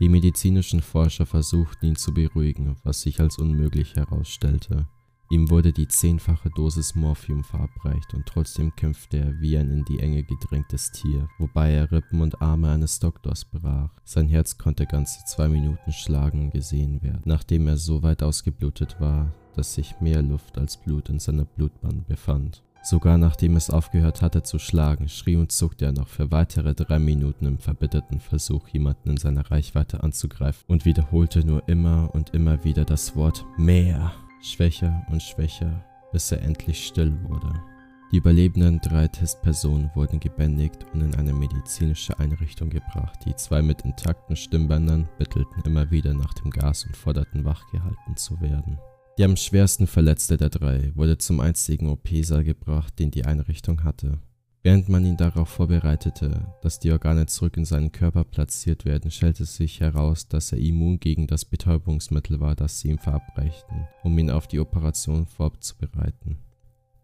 Die 0.00 0.08
medizinischen 0.08 0.80
Forscher 0.80 1.26
versuchten 1.26 1.86
ihn 1.86 1.96
zu 1.96 2.14
beruhigen, 2.14 2.76
was 2.82 3.02
sich 3.02 3.20
als 3.20 3.38
unmöglich 3.38 3.94
herausstellte. 3.94 4.86
Ihm 5.32 5.48
wurde 5.48 5.72
die 5.72 5.88
zehnfache 5.88 6.50
Dosis 6.50 6.94
Morphium 6.94 7.42
verabreicht 7.42 8.12
und 8.12 8.26
trotzdem 8.26 8.76
kämpfte 8.76 9.16
er 9.16 9.40
wie 9.40 9.56
ein 9.56 9.70
in 9.70 9.82
die 9.86 9.98
Enge 9.98 10.22
gedrängtes 10.24 10.92
Tier, 10.92 11.26
wobei 11.38 11.72
er 11.72 11.90
Rippen 11.90 12.20
und 12.20 12.42
Arme 12.42 12.70
eines 12.70 12.98
Doktors 12.98 13.46
brach. 13.46 13.88
Sein 14.04 14.28
Herz 14.28 14.58
konnte 14.58 14.84
ganze 14.84 15.24
zwei 15.24 15.48
Minuten 15.48 15.90
schlagen 15.90 16.50
gesehen 16.50 17.02
werden, 17.02 17.22
nachdem 17.24 17.66
er 17.66 17.78
so 17.78 18.02
weit 18.02 18.22
ausgeblutet 18.22 19.00
war, 19.00 19.32
dass 19.56 19.72
sich 19.72 19.98
mehr 20.02 20.20
Luft 20.20 20.58
als 20.58 20.76
Blut 20.76 21.08
in 21.08 21.18
seiner 21.18 21.46
Blutbahn 21.46 22.04
befand. 22.06 22.62
Sogar 22.82 23.16
nachdem 23.16 23.56
es 23.56 23.70
aufgehört 23.70 24.20
hatte 24.20 24.42
zu 24.42 24.58
schlagen, 24.58 25.08
schrie 25.08 25.36
und 25.36 25.50
zuckte 25.50 25.86
er 25.86 25.92
noch 25.92 26.08
für 26.08 26.30
weitere 26.30 26.74
drei 26.74 26.98
Minuten 26.98 27.46
im 27.46 27.56
verbitterten 27.56 28.20
Versuch, 28.20 28.68
jemanden 28.68 29.08
in 29.08 29.16
seiner 29.16 29.50
Reichweite 29.50 30.02
anzugreifen 30.02 30.64
und 30.66 30.84
wiederholte 30.84 31.46
nur 31.46 31.66
immer 31.70 32.10
und 32.12 32.34
immer 32.34 32.64
wieder 32.64 32.84
das 32.84 33.16
Wort 33.16 33.46
mehr 33.56 34.12
schwächer 34.42 35.06
und 35.10 35.22
schwächer, 35.22 35.84
bis 36.12 36.32
er 36.32 36.42
endlich 36.42 36.86
still 36.86 37.12
wurde. 37.24 37.52
Die 38.12 38.18
überlebenden 38.18 38.78
drei 38.80 39.08
Testpersonen 39.08 39.90
wurden 39.94 40.20
gebändigt 40.20 40.84
und 40.92 41.00
in 41.00 41.14
eine 41.14 41.32
medizinische 41.32 42.18
Einrichtung 42.18 42.68
gebracht. 42.68 43.20
Die 43.24 43.34
zwei 43.36 43.62
mit 43.62 43.82
intakten 43.82 44.36
Stimmbändern 44.36 45.08
bettelten 45.16 45.62
immer 45.64 45.90
wieder 45.90 46.12
nach 46.12 46.34
dem 46.34 46.50
Gas 46.50 46.84
und 46.84 46.94
forderten 46.94 47.46
wachgehalten 47.46 48.16
zu 48.16 48.38
werden. 48.42 48.78
Der 49.16 49.26
am 49.26 49.36
schwersten 49.36 49.86
verletzte 49.86 50.36
der 50.36 50.50
drei 50.50 50.92
wurde 50.94 51.16
zum 51.16 51.40
einzigen 51.40 51.88
OP-Saal 51.88 52.44
gebracht, 52.44 52.98
den 52.98 53.10
die 53.10 53.24
Einrichtung 53.24 53.82
hatte. 53.82 54.18
Während 54.64 54.88
man 54.88 55.04
ihn 55.04 55.16
darauf 55.16 55.48
vorbereitete, 55.48 56.46
dass 56.62 56.78
die 56.78 56.92
Organe 56.92 57.26
zurück 57.26 57.56
in 57.56 57.64
seinen 57.64 57.90
Körper 57.90 58.22
platziert 58.22 58.84
werden, 58.84 59.10
stellte 59.10 59.44
sich 59.44 59.80
heraus, 59.80 60.28
dass 60.28 60.52
er 60.52 60.58
immun 60.58 61.00
gegen 61.00 61.26
das 61.26 61.44
Betäubungsmittel 61.44 62.38
war, 62.38 62.54
das 62.54 62.78
sie 62.78 62.90
ihm 62.90 62.98
verabreichten, 62.98 63.88
um 64.04 64.16
ihn 64.16 64.30
auf 64.30 64.46
die 64.46 64.60
Operation 64.60 65.26
vorzubereiten. 65.26 66.38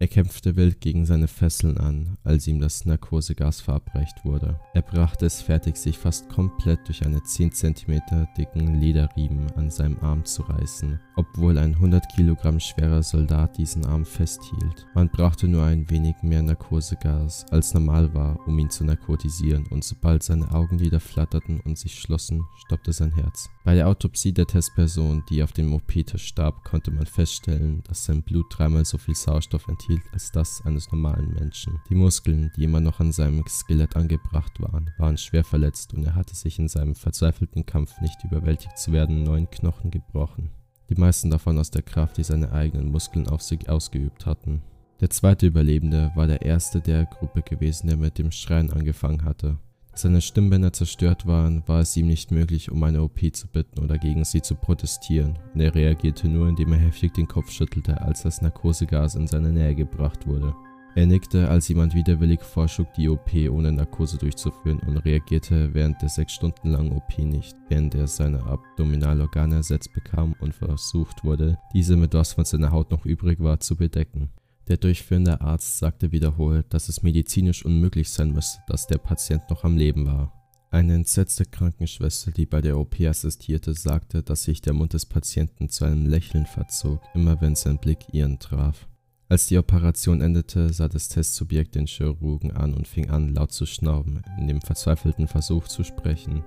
Er 0.01 0.07
kämpfte 0.07 0.55
wild 0.55 0.81
gegen 0.81 1.05
seine 1.05 1.27
Fesseln 1.27 1.77
an, 1.79 2.17
als 2.23 2.47
ihm 2.47 2.61
das 2.61 2.85
Narkosegas 2.85 3.61
verabreicht 3.61 4.25
wurde. 4.25 4.61
Er 4.73 4.83
brachte 4.83 5.27
es 5.27 5.43
fertig, 5.43 5.77
sich 5.77 5.99
fast 5.99 6.29
komplett 6.29 6.87
durch 6.87 7.05
einen 7.05 7.25
10 7.25 7.51
cm 7.51 8.01
dicken 8.37 8.81
Lederriemen 8.81 9.51
an 9.57 9.71
seinem 9.71 9.99
Arm 9.99 10.25
zu 10.25 10.43
reißen, 10.43 11.01
obwohl 11.19 11.59
ein 11.59 11.75
100 11.75 12.09
Kilogramm 12.15 12.61
schwerer 12.61 13.03
Soldat 13.03 13.59
diesen 13.59 13.85
Arm 13.85 14.05
festhielt. 14.05 14.87
Man 14.95 15.09
brachte 15.09 15.49
nur 15.49 15.65
ein 15.65 15.91
wenig 15.91 16.15
mehr 16.23 16.43
Narkosegas, 16.43 17.45
als 17.51 17.75
normal 17.75 18.15
war, 18.15 18.39
um 18.47 18.57
ihn 18.57 18.71
zu 18.71 18.85
narkotisieren, 18.85 19.67
und 19.67 19.83
sobald 19.83 20.23
seine 20.23 20.49
Augenlider 20.53 21.01
flatterten 21.01 21.61
und 21.61 21.77
sich 21.77 21.99
schlossen, 21.99 22.45
stoppte 22.65 22.93
sein 22.93 23.13
Herz. 23.13 23.51
Bei 23.65 23.75
der 23.75 23.89
Autopsie 23.89 24.33
der 24.33 24.47
Testperson, 24.47 25.25
die 25.29 25.43
auf 25.43 25.51
dem 25.53 25.75
OP-Tisch 25.75 26.25
starb, 26.25 26.65
konnte 26.65 26.93
man 26.93 27.07
feststellen, 27.07 27.83
dass 27.89 28.05
sein 28.05 28.23
Blut 28.23 28.47
dreimal 28.51 28.85
so 28.85 28.97
viel 28.97 29.17
Sauerstoff 29.17 29.67
enthielt 29.67 30.03
als 30.13 30.31
das 30.31 30.63
eines 30.65 30.93
normalen 30.93 31.35
Menschen. 31.35 31.81
Die 31.91 31.97
Muskeln, 31.97 32.53
die 32.57 32.65
immer 32.65 32.81
noch 32.81 33.01
an 33.01 33.11
seinem 33.11 33.45
Skelett 33.49 33.97
angebracht 33.97 34.61
waren, 34.61 34.91
waren 34.99 35.19
schwer 35.19 35.43
verletzt 35.43 35.95
und 35.95 36.05
er 36.05 36.15
hatte 36.15 36.37
sich 36.37 36.61
in 36.61 36.69
seinem 36.69 36.95
verzweifelten 36.95 37.67
Kampf 37.67 38.01
nicht 38.01 38.23
überwältigt 38.23 38.79
zu 38.79 38.93
werden 38.93 39.25
neun 39.25 39.51
Knochen 39.51 39.91
gebrochen. 39.91 40.51
Die 40.89 40.95
meisten 40.95 41.31
davon 41.31 41.59
aus 41.59 41.71
der 41.71 41.83
Kraft, 41.83 42.17
die 42.17 42.25
seine 42.25 42.53
eigenen 42.53 42.91
Muskeln 42.91 43.29
auf 43.29 43.43
sich 43.43 43.69
ausgeübt 43.69 44.27
hatten. 44.27 44.63
Der 45.01 45.11
zweite 45.11 45.47
Überlebende 45.47 46.11
war 46.15 46.27
der 46.27 46.43
erste 46.43 46.81
der 46.81 47.07
Gruppe 47.07 47.43
gewesen, 47.43 47.89
der 47.89 47.97
mit 47.97 48.19
dem 48.19 48.33
Schreien 48.33 48.73
angefangen 48.73 49.25
hatte 49.25 49.59
seine 49.99 50.21
Stimmbänder 50.21 50.73
zerstört 50.73 51.27
waren, 51.27 51.63
war 51.67 51.81
es 51.81 51.97
ihm 51.97 52.07
nicht 52.07 52.31
möglich, 52.31 52.71
um 52.71 52.83
eine 52.83 53.03
OP 53.03 53.19
zu 53.33 53.49
bitten 53.49 53.81
oder 53.81 53.99
gegen 53.99 54.25
sie 54.25 54.43
zu 54.43 54.55
protestieren, 54.55 55.39
und 55.55 55.61
er 55.61 55.75
reagierte 55.75 56.29
nur, 56.29 56.49
indem 56.49 56.73
er 56.73 56.79
heftig 56.79 57.15
den 57.15 57.29
Kopf 57.29 57.51
schüttelte, 57.51 58.01
als 58.01 58.23
das 58.23 58.41
Narkosegas 58.41 59.17
in 59.17 59.27
seine 59.27 59.53
Nähe 59.53 59.75
gebracht 59.75 60.27
wurde. 60.27 60.55
Er 60.95 61.07
nickte, 61.07 61.49
als 61.49 61.69
jemand 61.69 61.95
widerwillig 61.95 62.41
vorschlug, 62.41 62.93
die 62.95 63.09
OP 63.09 63.33
ohne 63.51 63.71
Narkose 63.71 64.19
durchzuführen 64.19 64.81
und 64.81 64.99
reagierte 64.99 65.73
während 65.73 66.01
der 66.03 66.09
sechs 66.09 66.33
Stunden 66.33 66.71
langen 66.71 66.93
OP 66.93 67.19
nicht, 67.19 67.57
während 67.69 67.95
er 67.95 68.09
seine 68.09 68.43
Abdominalorgane 68.43 69.57
ersetzt 69.57 69.93
bekam 69.93 70.35
und 70.41 70.55
versucht 70.55 71.23
wurde, 71.25 71.59
diese 71.73 71.97
mit 71.97 72.15
was 72.15 72.33
von 72.33 72.45
seiner 72.45 72.73
Haut 72.73 72.91
noch 72.91 73.05
übrig 73.05 73.39
war 73.41 73.61
zu 73.61 73.77
bedecken. 73.77 74.31
Der 74.69 74.77
durchführende 74.77 75.41
Arzt 75.41 75.79
sagte 75.79 76.13
wiederholt, 76.13 76.67
dass 76.71 76.89
es 76.89 77.03
medizinisch 77.03 77.65
unmöglich 77.65 78.11
sein 78.11 78.33
müsste, 78.33 78.61
dass 78.67 78.87
der 78.87 78.99
Patient 78.99 79.43
noch 79.49 79.65
am 79.65 79.77
Leben 79.77 80.07
war. 80.07 80.33
Eine 80.71 80.95
entsetzte 80.95 81.47
Krankenschwester, 81.47 82.31
die 82.31 82.45
bei 82.45 82.61
der 82.61 82.79
OP 82.79 83.01
assistierte, 83.01 83.73
sagte, 83.73 84.23
dass 84.23 84.43
sich 84.43 84.61
der 84.61 84.75
Mund 84.75 84.93
des 84.93 85.07
Patienten 85.07 85.71
zu 85.71 85.87
einem 85.87 86.05
Lächeln 86.05 86.45
verzog, 86.45 87.01
immer 87.15 87.41
wenn 87.41 87.55
sein 87.55 87.79
Blick 87.79 88.13
ihren 88.13 88.39
traf. 88.39 88.87
Als 89.29 89.47
die 89.47 89.59
Operation 89.59 90.21
endete, 90.21 90.73
sah 90.73 90.89
das 90.89 91.09
Testsubjekt 91.09 91.75
den 91.75 91.87
Chirurgen 91.87 92.51
an 92.51 92.75
und 92.75 92.89
fing 92.89 93.11
an, 93.11 93.35
laut 93.35 93.53
zu 93.53 93.67
schnauben, 93.67 94.23
in 94.39 94.49
dem 94.49 94.61
verzweifelten 94.63 95.29
Versuch 95.29 95.69
zu 95.69 95.85
sprechen. 95.85 96.43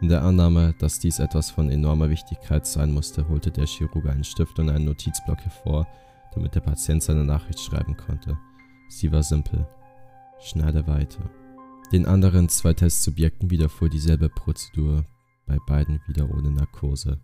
In 0.00 0.08
der 0.08 0.22
Annahme, 0.22 0.74
dass 0.78 0.98
dies 0.98 1.18
etwas 1.18 1.50
von 1.50 1.70
enormer 1.70 2.10
Wichtigkeit 2.10 2.66
sein 2.66 2.92
musste, 2.92 3.28
holte 3.28 3.50
der 3.50 3.66
Chirurg 3.66 4.06
einen 4.06 4.24
Stift 4.24 4.58
und 4.58 4.70
einen 4.70 4.86
Notizblock 4.86 5.40
hervor 5.40 5.86
damit 6.34 6.54
der 6.54 6.60
Patient 6.60 7.02
seine 7.02 7.24
Nachricht 7.24 7.60
schreiben 7.60 7.96
konnte. 7.96 8.38
Sie 8.88 9.10
war 9.12 9.22
simpel. 9.22 9.66
Schneide 10.40 10.86
weiter. 10.86 11.30
Den 11.92 12.06
anderen 12.06 12.48
zwei 12.48 12.72
Testsubjekten 12.72 13.50
widerfuhr 13.50 13.88
dieselbe 13.88 14.28
Prozedur, 14.28 15.04
bei 15.46 15.58
beiden 15.66 16.00
wieder 16.06 16.30
ohne 16.30 16.50
Narkose. 16.50 17.20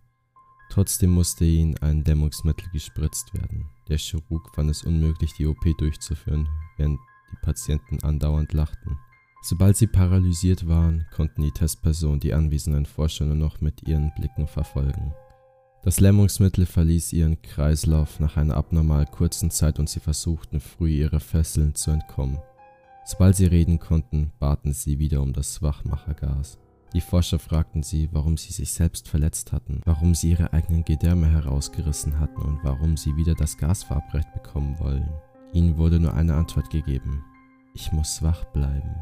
Trotzdem 0.68 1.10
musste 1.10 1.44
ihnen 1.44 1.76
ein 1.78 2.04
Dämmungsmittel 2.04 2.68
gespritzt 2.72 3.32
werden. 3.34 3.66
Der 3.88 3.98
Chirurg 3.98 4.54
fand 4.54 4.70
es 4.70 4.82
unmöglich, 4.84 5.32
die 5.34 5.46
OP 5.46 5.64
durchzuführen, 5.78 6.48
während 6.76 6.98
die 7.32 7.36
Patienten 7.42 8.02
andauernd 8.02 8.52
lachten. 8.52 8.98
Sobald 9.42 9.76
sie 9.76 9.86
paralysiert 9.86 10.66
waren, 10.66 11.06
konnten 11.14 11.42
die 11.42 11.52
Testpersonen 11.52 12.20
die 12.20 12.34
anwesenden 12.34 12.84
Forscher 12.84 13.24
nur 13.26 13.36
noch 13.36 13.60
mit 13.60 13.86
ihren 13.86 14.12
Blicken 14.16 14.48
verfolgen. 14.48 15.14
Das 15.84 16.00
Lähmungsmittel 16.00 16.66
verließ 16.66 17.12
ihren 17.12 17.40
Kreislauf 17.42 18.18
nach 18.18 18.36
einer 18.36 18.56
abnormal 18.56 19.06
kurzen 19.06 19.52
Zeit 19.52 19.78
und 19.78 19.88
sie 19.88 20.00
versuchten 20.00 20.58
früh 20.58 20.90
ihre 20.90 21.20
Fesseln 21.20 21.76
zu 21.76 21.92
entkommen. 21.92 22.38
Sobald 23.04 23.36
sie 23.36 23.46
reden 23.46 23.78
konnten, 23.78 24.32
baten 24.40 24.72
sie 24.72 24.98
wieder 24.98 25.22
um 25.22 25.32
das 25.32 25.62
Wachmachergas. 25.62 26.58
Die 26.96 27.02
Forscher 27.02 27.38
fragten 27.38 27.82
sie, 27.82 28.08
warum 28.12 28.38
sie 28.38 28.54
sich 28.54 28.72
selbst 28.72 29.06
verletzt 29.06 29.52
hatten, 29.52 29.82
warum 29.84 30.14
sie 30.14 30.30
ihre 30.30 30.54
eigenen 30.54 30.82
Gedärme 30.82 31.30
herausgerissen 31.30 32.18
hatten 32.18 32.40
und 32.40 32.64
warum 32.64 32.96
sie 32.96 33.14
wieder 33.16 33.34
das 33.34 33.58
Gas 33.58 33.82
verabreicht 33.82 34.32
bekommen 34.32 34.78
wollen. 34.78 35.06
Ihnen 35.52 35.76
wurde 35.76 36.00
nur 36.00 36.14
eine 36.14 36.32
Antwort 36.32 36.70
gegeben. 36.70 37.22
Ich 37.74 37.92
muss 37.92 38.22
wach 38.22 38.46
bleiben. 38.46 38.94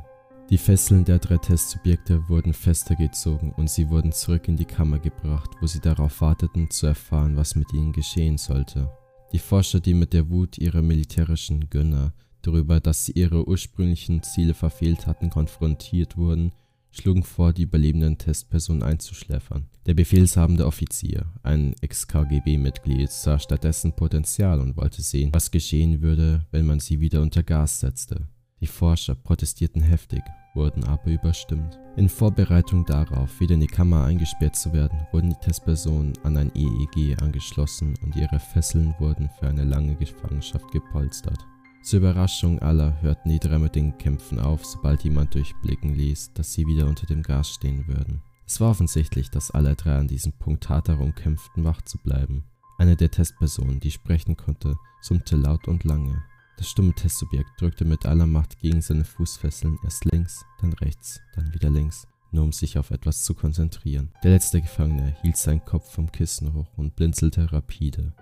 Die 0.51 0.59
Fesseln 0.59 1.05
der 1.05 1.21
drei 1.21 1.39
Testsubjekte 1.39 2.29
wurden 2.29 2.53
fester 2.53 2.97
gezogen 2.97 3.53
und 3.57 3.71
sie 3.71 3.89
wurden 3.89 4.11
zurück 4.11 4.49
in 4.49 4.57
die 4.57 4.65
Kammer 4.65 4.99
gebracht, 4.99 5.51
wo 5.61 5.69
sie 5.69 5.81
darauf 5.81 6.21
warteten 6.21 6.71
zu 6.71 6.89
erfahren, 6.89 7.37
was 7.37 7.55
mit 7.55 7.73
ihnen 7.73 7.93
geschehen 7.93 8.39
sollte. 8.39 8.91
Die 9.31 9.39
Forscher, 9.39 9.79
die 9.79 9.95
mit 9.95 10.15
der 10.15 10.29
Wut 10.31 10.59
ihrer 10.59 10.83
militärischen 10.83 11.71
Gönner 11.71 12.13
darüber, 12.43 12.81
dass 12.81 13.05
sie 13.05 13.13
ihre 13.13 13.47
ursprünglichen 13.47 14.25
Ziele 14.25 14.55
verfehlt 14.55 15.07
hatten, 15.07 15.31
konfrontiert 15.31 16.17
wurden, 16.17 16.51
schlugen 16.97 17.23
vor, 17.23 17.53
die 17.53 17.63
überlebenden 17.63 18.19
Testpersonen 18.19 18.83
einzuschläfern. 18.83 19.67
Der 19.87 19.95
befehlshabende 19.95 20.67
Offizier, 20.67 21.27
ein 21.43 21.75
Ex-KGB-Mitglied, 21.81 23.11
sah 23.11 23.39
stattdessen 23.39 23.95
Potenzial 23.95 24.61
und 24.61 24.77
wollte 24.77 25.03
sehen, 25.03 25.31
was 25.33 25.51
geschehen 25.51 26.01
würde, 26.01 26.47
wenn 26.51 26.67
man 26.67 26.81
sie 26.81 27.01
wieder 27.01 27.21
unter 27.21 27.43
Gas 27.43 27.81
setzte. 27.81 28.29
Die 28.61 28.67
Forscher 28.67 29.15
protestierten 29.15 29.83
heftig, 29.83 30.23
wurden 30.55 30.85
aber 30.85 31.11
überstimmt. 31.11 31.79
In 31.97 32.09
Vorbereitung 32.09 32.87
darauf, 32.87 33.39
wieder 33.41 33.55
in 33.55 33.61
die 33.61 33.67
Kammer 33.67 34.05
eingesperrt 34.05 34.57
zu 34.57 34.73
werden, 34.73 34.99
wurden 35.13 35.31
die 35.31 35.45
Testpersonen 35.45 36.15
an 36.23 36.37
ein 36.37 36.51
EEG 36.55 37.21
angeschlossen 37.21 37.95
und 38.03 38.17
ihre 38.17 38.41
Fesseln 38.41 38.95
wurden 38.99 39.29
für 39.39 39.49
eine 39.49 39.65
lange 39.65 39.97
Gefangenschaft 39.97 40.71
gepolstert. 40.73 41.39
Zur 41.85 41.99
Überraschung 41.99 42.61
aller 42.61 42.99
hörten 43.03 43.29
die 43.29 43.39
drei 43.39 43.59
mit 43.59 43.75
den 43.75 43.99
Kämpfen 43.99 44.41
auf, 44.41 44.65
sobald 44.65 45.05
jemand 45.05 45.35
durchblicken 45.35 45.95
ließ, 45.95 46.33
dass 46.33 46.55
sie 46.55 46.67
wieder 46.67 46.87
unter 46.87 47.05
dem 47.05 47.23
Gas 47.23 47.51
stehen 47.51 47.87
würden. 47.87 48.23
Es 48.47 48.59
war 48.59 48.71
offensichtlich, 48.71 49.29
dass 49.29 49.51
alle 49.51 49.77
drei 49.77 49.99
an 49.99 50.09
diesem 50.09 50.33
Punkt 50.33 50.67
hart 50.71 50.89
darum 50.89 51.15
kämpften, 51.15 51.63
wach 51.63 51.83
zu 51.83 51.99
bleiben. 51.99 52.45
Eine 52.79 52.97
der 52.97 53.11
Testpersonen, 53.11 53.81
die 53.81 53.91
sprechen 53.91 54.35
konnte, 54.35 54.77
summte 55.03 55.37
laut 55.37 55.69
und 55.69 55.85
lange. 55.85 56.23
Das 56.57 56.71
stumme 56.71 56.95
Testsubjekt 56.95 57.51
drückte 57.61 57.85
mit 57.85 58.07
aller 58.07 58.27
Macht 58.27 58.59
gegen 58.61 58.81
seine 58.81 59.05
Fußfesseln, 59.05 59.77
erst 59.85 60.07
links, 60.07 60.43
dann 60.63 60.73
rechts, 60.73 61.21
dann 61.35 61.53
wieder 61.53 61.69
links, 61.69 62.09
nur 62.33 62.45
um 62.45 62.53
sich 62.53 62.79
auf 62.79 62.93
etwas 62.93 63.25
zu 63.25 63.35
konzentrieren. 63.35 64.11
Der 64.23 64.31
letzte 64.31 64.63
Gefangene 64.63 65.15
hielt 65.21 65.37
seinen 65.37 65.63
Kopf 65.67 65.93
vom 65.93 66.11
Kissen 66.11 66.55
hoch 66.55 66.73
und 66.79 66.97
blinzelte 66.97 67.53
rapide. 67.53 68.15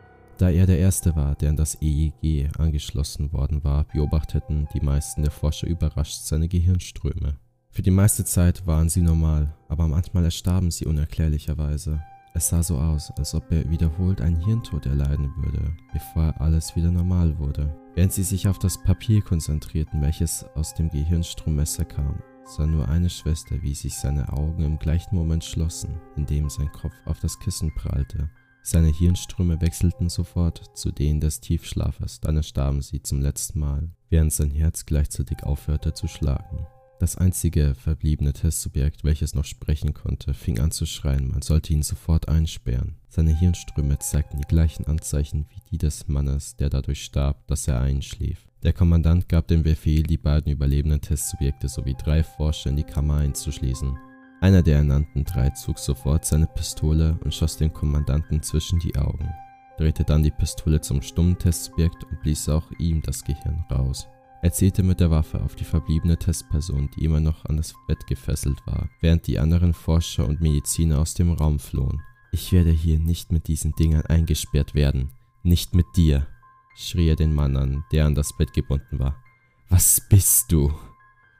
Da 0.42 0.50
er 0.50 0.66
der 0.66 0.80
Erste 0.80 1.14
war, 1.14 1.36
der 1.36 1.50
an 1.50 1.56
das 1.56 1.78
EEG 1.80 2.50
angeschlossen 2.58 3.32
worden 3.32 3.62
war, 3.62 3.84
beobachteten 3.84 4.66
die 4.74 4.80
meisten 4.80 5.22
der 5.22 5.30
Forscher 5.30 5.68
überrascht 5.68 6.24
seine 6.24 6.48
Gehirnströme. 6.48 7.36
Für 7.70 7.82
die 7.82 7.92
meiste 7.92 8.24
Zeit 8.24 8.66
waren 8.66 8.88
sie 8.88 9.02
normal, 9.02 9.54
aber 9.68 9.86
manchmal 9.86 10.24
erstarben 10.24 10.72
sie 10.72 10.86
unerklärlicherweise. 10.86 12.02
Es 12.34 12.48
sah 12.48 12.64
so 12.64 12.76
aus, 12.76 13.12
als 13.16 13.36
ob 13.36 13.52
er 13.52 13.70
wiederholt 13.70 14.20
einen 14.20 14.44
Hirntod 14.44 14.86
erleiden 14.86 15.30
würde, 15.36 15.76
bevor 15.92 16.34
alles 16.40 16.74
wieder 16.74 16.90
normal 16.90 17.38
wurde. 17.38 17.72
Während 17.94 18.12
sie 18.12 18.24
sich 18.24 18.48
auf 18.48 18.58
das 18.58 18.82
Papier 18.82 19.22
konzentrierten, 19.22 20.02
welches 20.02 20.44
aus 20.56 20.74
dem 20.74 20.90
Gehirnstrommesser 20.90 21.84
kam, 21.84 22.20
sah 22.46 22.66
nur 22.66 22.88
eine 22.88 23.10
Schwester, 23.10 23.62
wie 23.62 23.76
sich 23.76 23.94
seine 23.94 24.32
Augen 24.32 24.64
im 24.64 24.80
gleichen 24.80 25.14
Moment 25.14 25.44
schlossen, 25.44 26.00
indem 26.16 26.50
sein 26.50 26.72
Kopf 26.72 26.94
auf 27.04 27.20
das 27.20 27.38
Kissen 27.38 27.72
prallte. 27.76 28.28
Seine 28.64 28.88
Hirnströme 28.88 29.60
wechselten 29.60 30.08
sofort 30.08 30.62
zu 30.74 30.92
denen 30.92 31.20
des 31.20 31.40
Tiefschlafers, 31.40 32.20
dann 32.20 32.36
erstarben 32.36 32.80
sie 32.80 33.02
zum 33.02 33.20
letzten 33.20 33.58
Mal, 33.58 33.90
während 34.08 34.32
sein 34.32 34.50
Herz 34.50 34.86
gleichzeitig 34.86 35.42
aufhörte 35.42 35.94
zu 35.94 36.06
schlagen. 36.06 36.66
Das 37.00 37.16
einzige 37.16 37.74
verbliebene 37.74 38.32
Testsubjekt, 38.32 39.02
welches 39.02 39.34
noch 39.34 39.44
sprechen 39.44 39.92
konnte, 39.92 40.34
fing 40.34 40.60
an 40.60 40.70
zu 40.70 40.86
schreien, 40.86 41.32
man 41.32 41.42
sollte 41.42 41.72
ihn 41.72 41.82
sofort 41.82 42.28
einsperren. 42.28 42.94
Seine 43.08 43.36
Hirnströme 43.36 43.98
zeigten 43.98 44.38
die 44.38 44.46
gleichen 44.46 44.86
Anzeichen 44.86 45.46
wie 45.50 45.60
die 45.72 45.78
des 45.78 46.06
Mannes, 46.06 46.54
der 46.54 46.70
dadurch 46.70 47.02
starb, 47.02 47.44
dass 47.48 47.66
er 47.66 47.80
einschlief. 47.80 48.46
Der 48.62 48.72
Kommandant 48.72 49.28
gab 49.28 49.48
den 49.48 49.64
Befehl, 49.64 50.04
die 50.04 50.16
beiden 50.16 50.52
überlebenden 50.52 51.00
Testsubjekte 51.00 51.68
sowie 51.68 51.96
drei 51.96 52.22
Forscher 52.22 52.70
in 52.70 52.76
die 52.76 52.84
Kammer 52.84 53.16
einzuschließen. 53.16 53.98
Einer 54.42 54.60
der 54.60 54.78
ernannten 54.78 55.24
drei 55.24 55.50
zog 55.50 55.78
sofort 55.78 56.24
seine 56.24 56.48
Pistole 56.48 57.16
und 57.22 57.32
schoss 57.32 57.58
dem 57.58 57.72
Kommandanten 57.72 58.42
zwischen 58.42 58.80
die 58.80 58.96
Augen, 58.96 59.32
drehte 59.78 60.02
dann 60.02 60.24
die 60.24 60.32
Pistole 60.32 60.80
zum 60.80 61.00
stummen 61.00 61.38
Testsubjekt 61.38 62.02
und 62.02 62.20
blies 62.22 62.48
auch 62.48 62.68
ihm 62.80 63.00
das 63.02 63.22
Gehirn 63.22 63.64
raus. 63.70 64.08
Er 64.42 64.52
zielte 64.52 64.82
mit 64.82 64.98
der 64.98 65.12
Waffe 65.12 65.40
auf 65.40 65.54
die 65.54 65.62
verbliebene 65.62 66.16
Testperson, 66.16 66.90
die 66.96 67.04
immer 67.04 67.20
noch 67.20 67.44
an 67.44 67.56
das 67.56 67.72
Bett 67.86 68.04
gefesselt 68.08 68.58
war, 68.66 68.90
während 69.00 69.28
die 69.28 69.38
anderen 69.38 69.72
Forscher 69.72 70.26
und 70.26 70.40
Mediziner 70.40 70.98
aus 70.98 71.14
dem 71.14 71.30
Raum 71.34 71.60
flohen. 71.60 72.02
Ich 72.32 72.52
werde 72.52 72.70
hier 72.70 72.98
nicht 72.98 73.30
mit 73.30 73.46
diesen 73.46 73.76
Dingern 73.76 74.06
eingesperrt 74.06 74.74
werden. 74.74 75.12
Nicht 75.44 75.76
mit 75.76 75.86
dir, 75.94 76.26
schrie 76.74 77.10
er 77.10 77.16
den 77.16 77.32
Mann 77.32 77.56
an, 77.56 77.84
der 77.92 78.06
an 78.06 78.16
das 78.16 78.36
Bett 78.36 78.52
gebunden 78.52 78.98
war. 78.98 79.22
Was 79.68 80.02
bist 80.08 80.50
du? 80.50 80.72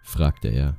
fragte 0.04 0.46
er. 0.46 0.78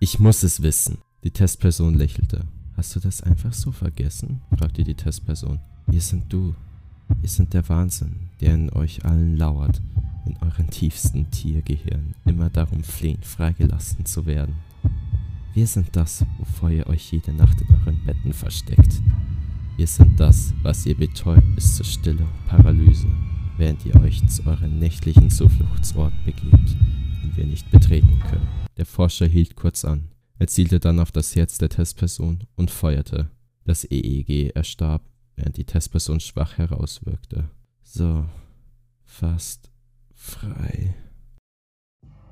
Ich 0.00 0.18
muss 0.18 0.42
es 0.42 0.64
wissen. 0.64 0.98
Die 1.22 1.30
Testperson 1.30 1.94
lächelte. 1.94 2.46
Hast 2.76 2.96
du 2.96 3.00
das 3.00 3.22
einfach 3.22 3.52
so 3.52 3.72
vergessen? 3.72 4.40
fragte 4.56 4.84
die 4.84 4.94
Testperson. 4.94 5.58
Wir 5.86 6.00
sind 6.00 6.32
du. 6.32 6.54
Wir 7.20 7.28
sind 7.28 7.52
der 7.52 7.68
Wahnsinn, 7.68 8.30
der 8.40 8.54
in 8.54 8.70
euch 8.70 9.04
allen 9.04 9.36
lauert 9.36 9.82
in 10.26 10.36
euren 10.38 10.70
tiefsten 10.70 11.30
Tiergehirn 11.30 12.14
immer 12.24 12.50
darum 12.50 12.82
flehen, 12.82 13.22
freigelassen 13.22 14.04
zu 14.06 14.26
werden. 14.26 14.54
Wir 15.54 15.66
sind 15.66 15.94
das, 15.96 16.24
wovor 16.38 16.70
ihr 16.70 16.86
euch 16.86 17.12
jede 17.12 17.32
Nacht 17.32 17.60
in 17.60 17.74
euren 17.74 18.04
Betten 18.04 18.32
versteckt. 18.32 19.02
Wir 19.76 19.86
sind 19.86 20.20
das, 20.20 20.54
was 20.62 20.86
ihr 20.86 20.96
betäubt 20.96 21.54
bis 21.54 21.76
zur 21.76 21.86
Stille 21.86 22.22
und 22.22 22.46
Paralyse, 22.46 23.08
während 23.56 23.84
ihr 23.84 23.96
euch 23.96 24.26
zu 24.28 24.46
eurem 24.46 24.78
nächtlichen 24.78 25.30
Zufluchtsort 25.30 26.12
begebt, 26.24 26.76
den 27.22 27.36
wir 27.36 27.46
nicht 27.46 27.70
betreten 27.70 28.20
können. 28.30 28.48
Der 28.76 28.86
Forscher 28.86 29.26
hielt 29.26 29.56
kurz 29.56 29.84
an. 29.84 30.08
Er 30.40 30.46
zielte 30.46 30.80
dann 30.80 31.00
auf 31.00 31.12
das 31.12 31.36
Herz 31.36 31.58
der 31.58 31.68
Testperson 31.68 32.44
und 32.56 32.70
feuerte. 32.70 33.28
Das 33.66 33.84
EEG 33.84 34.52
erstarb, 34.54 35.02
während 35.36 35.58
die 35.58 35.66
Testperson 35.66 36.18
schwach 36.18 36.56
herauswirkte. 36.56 37.50
So, 37.82 38.24
fast 39.04 39.70
frei. 40.14 40.94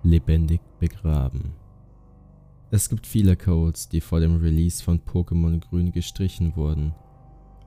Lebendig 0.03 0.63
begraben. 0.81 1.53
Es 2.71 2.89
gibt 2.89 3.07
viele 3.07 3.37
Codes, 3.37 3.91
die 3.91 4.01
vor 4.01 4.21
dem 4.21 4.37
Release 4.37 4.83
von 4.83 5.01
Pokémon 5.01 5.61
Grün 5.61 5.93
gestrichen 5.93 6.57
wurden. 6.57 6.95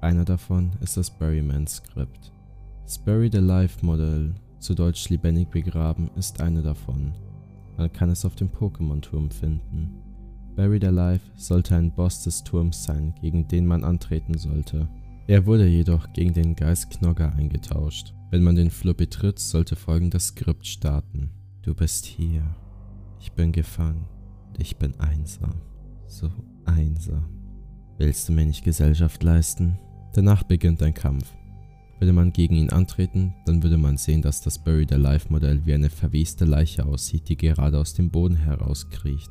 Einer 0.02 0.26
davon 0.26 0.72
ist 0.82 0.98
das 0.98 1.12
Berryman-Skript. 1.12 2.34
Das 2.84 2.98
Buried 2.98 3.36
Alive 3.36 3.86
Modell, 3.86 4.34
zu 4.58 4.74
Deutsch 4.74 5.08
lebendig 5.10 5.52
begraben, 5.52 6.10
ist 6.16 6.42
eine 6.42 6.64
davon. 6.64 7.14
Man 7.78 7.94
kann 7.94 8.10
es 8.10 8.26
auf 8.26 8.34
dem 8.34 8.50
Pokémon-Turm 8.50 9.30
finden. 9.30 10.11
Buried 10.56 10.84
Alive 10.84 11.22
sollte 11.36 11.76
ein 11.76 11.92
Boss 11.92 12.24
des 12.24 12.44
Turms 12.44 12.84
sein, 12.84 13.14
gegen 13.22 13.48
den 13.48 13.66
man 13.66 13.84
antreten 13.84 14.38
sollte. 14.38 14.88
Er 15.28 15.46
wurde 15.46 15.68
jedoch 15.68 16.12
gegen 16.14 16.34
den 16.34 16.56
Geist 16.56 16.90
Knogger 16.92 17.34
eingetauscht. 17.34 18.14
Wenn 18.32 18.44
man 18.44 18.56
den 18.56 18.70
Flur 18.70 18.94
betritt, 18.94 19.40
sollte 19.40 19.76
folgendes 19.76 20.28
Skript 20.28 20.68
starten. 20.68 21.30
Du 21.62 21.74
bist 21.74 22.06
hier. 22.06 22.44
Ich 23.20 23.32
bin 23.32 23.52
gefangen. 23.52 24.06
Ich 24.58 24.78
bin 24.78 25.00
einsam. 25.00 25.56
So 26.08 26.30
einsam. 26.66 27.26
Willst 27.98 28.28
du 28.28 28.34
mir 28.34 28.46
nicht 28.46 28.64
Gesellschaft 28.64 29.24
leisten? 29.24 29.78
Danach 30.14 30.44
beginnt 30.44 30.82
ein 30.84 30.94
Kampf. 30.94 31.32
Würde 32.00 32.14
man 32.14 32.34
gegen 32.34 32.56
ihn 32.56 32.72
antreten, 32.72 33.34
dann 33.46 33.62
würde 33.62 33.78
man 33.78 33.96
sehen, 33.96 34.24
dass 34.24 34.42
das 34.42 34.64
Buried 34.64 34.92
Alive 34.92 35.28
Modell 35.30 35.66
wie 35.66 35.74
eine 35.74 35.90
verweste 35.90 36.46
Leiche 36.46 36.86
aussieht, 36.86 37.30
die 37.30 37.38
gerade 37.38 37.78
aus 37.78 37.94
dem 37.94 38.10
Boden 38.10 38.36
herauskriecht. 38.36 39.30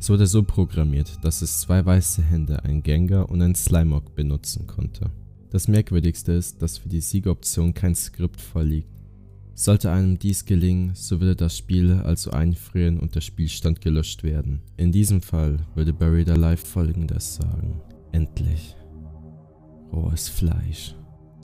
Es 0.00 0.08
wurde 0.08 0.26
so 0.26 0.42
programmiert, 0.42 1.22
dass 1.22 1.42
es 1.42 1.60
zwei 1.60 1.84
weiße 1.84 2.22
Hände, 2.22 2.64
ein 2.64 2.82
Gengar 2.82 3.28
und 3.28 3.42
ein 3.42 3.54
Slimog 3.54 4.14
benutzen 4.14 4.66
konnte. 4.66 5.10
Das 5.50 5.68
Merkwürdigste 5.68 6.32
ist, 6.32 6.62
dass 6.62 6.78
für 6.78 6.88
die 6.88 7.02
Siegoption 7.02 7.74
kein 7.74 7.94
Skript 7.94 8.40
vorliegt. 8.40 8.88
Sollte 9.52 9.92
einem 9.92 10.18
dies 10.18 10.46
gelingen, 10.46 10.92
so 10.94 11.20
würde 11.20 11.36
das 11.36 11.58
Spiel 11.58 11.92
also 11.92 12.30
einfrieren 12.30 12.98
und 12.98 13.14
der 13.14 13.20
Spielstand 13.20 13.82
gelöscht 13.82 14.22
werden. 14.22 14.62
In 14.78 14.90
diesem 14.90 15.20
Fall 15.20 15.58
würde 15.74 15.92
Buried 15.92 16.30
Alive 16.30 16.64
folgendes 16.64 17.34
sagen. 17.34 17.82
Endlich. 18.12 18.74
Rohes 19.92 20.30
Fleisch. 20.30 20.94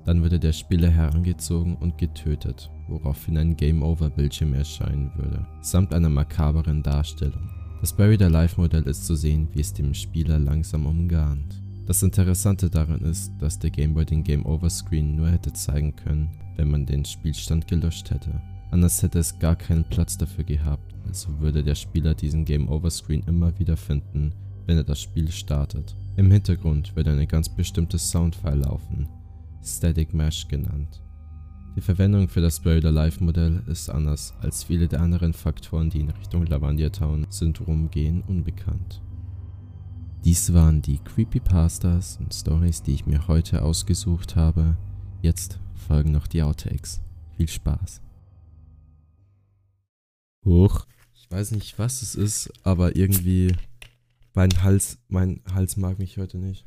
Dann 0.06 0.22
würde 0.22 0.40
der 0.40 0.54
Spieler 0.54 0.88
herangezogen 0.88 1.76
und 1.76 1.98
getötet, 1.98 2.70
woraufhin 2.88 3.36
ein 3.36 3.54
Game 3.54 3.82
Over 3.82 4.08
Bildschirm 4.08 4.54
erscheinen 4.54 5.12
würde, 5.14 5.46
samt 5.60 5.92
einer 5.92 6.08
makaberen 6.08 6.82
Darstellung. 6.82 7.50
Das 7.80 7.92
Buried 7.92 8.22
Alive 8.22 8.60
Modell 8.60 8.84
ist 8.84 9.04
zu 9.04 9.14
sehen, 9.14 9.48
wie 9.52 9.60
es 9.60 9.72
dem 9.72 9.92
Spieler 9.92 10.38
langsam 10.38 10.86
umgarnt. 10.86 11.60
Das 11.86 12.02
Interessante 12.02 12.70
daran 12.70 13.02
ist, 13.02 13.30
dass 13.38 13.58
der 13.58 13.70
Gameboy 13.70 14.04
den 14.04 14.24
Game 14.24 14.44
Over 14.46 14.70
Screen 14.70 15.14
nur 15.14 15.28
hätte 15.28 15.52
zeigen 15.52 15.94
können, 15.94 16.30
wenn 16.56 16.70
man 16.70 16.86
den 16.86 17.04
Spielstand 17.04 17.68
gelöscht 17.68 18.10
hätte. 18.10 18.40
Anders 18.70 19.02
hätte 19.02 19.18
es 19.18 19.38
gar 19.38 19.54
keinen 19.54 19.84
Platz 19.84 20.18
dafür 20.18 20.42
gehabt, 20.42 20.94
also 21.06 21.28
würde 21.38 21.62
der 21.62 21.76
Spieler 21.76 22.14
diesen 22.14 22.44
Game 22.44 22.68
Over 22.68 22.90
Screen 22.90 23.22
immer 23.26 23.56
wieder 23.58 23.76
finden, 23.76 24.32
wenn 24.66 24.78
er 24.78 24.84
das 24.84 25.00
Spiel 25.00 25.30
startet. 25.30 25.94
Im 26.16 26.30
Hintergrund 26.30 26.96
würde 26.96 27.12
eine 27.12 27.26
ganz 27.26 27.48
bestimmte 27.48 27.98
Soundfile 27.98 28.56
laufen, 28.56 29.06
Static 29.62 30.12
Mesh 30.12 30.48
genannt. 30.48 31.02
Die 31.76 31.82
Verwendung 31.82 32.30
für 32.30 32.40
das 32.40 32.60
Buried 32.60 32.86
Alive 32.86 33.22
Modell 33.22 33.62
ist 33.66 33.90
anders 33.90 34.32
als 34.40 34.64
viele 34.64 34.88
der 34.88 35.02
anderen 35.02 35.34
Faktoren, 35.34 35.90
die 35.90 36.00
in 36.00 36.08
Richtung 36.08 36.46
Lavandia 36.46 36.88
Town 36.88 37.26
Syndrom 37.28 37.90
gehen, 37.90 38.22
unbekannt. 38.26 39.02
Dies 40.24 40.54
waren 40.54 40.80
die 40.80 40.96
Creepypastas 40.96 42.16
und 42.16 42.32
Stories, 42.32 42.82
die 42.82 42.94
ich 42.94 43.04
mir 43.04 43.28
heute 43.28 43.60
ausgesucht 43.60 44.36
habe. 44.36 44.78
Jetzt 45.20 45.60
folgen 45.74 46.12
noch 46.12 46.26
die 46.26 46.42
Outtakes. 46.42 47.02
Viel 47.36 47.48
Spaß. 47.48 48.00
Hoch. 50.46 50.86
Ich 51.12 51.30
weiß 51.30 51.50
nicht, 51.50 51.78
was 51.78 52.00
es 52.00 52.14
ist, 52.14 52.50
aber 52.62 52.96
irgendwie 52.96 53.54
mein 54.32 54.62
Hals, 54.62 54.98
mein 55.08 55.42
Hals 55.52 55.76
mag 55.76 55.98
mich 55.98 56.16
heute 56.16 56.38
nicht. 56.38 56.64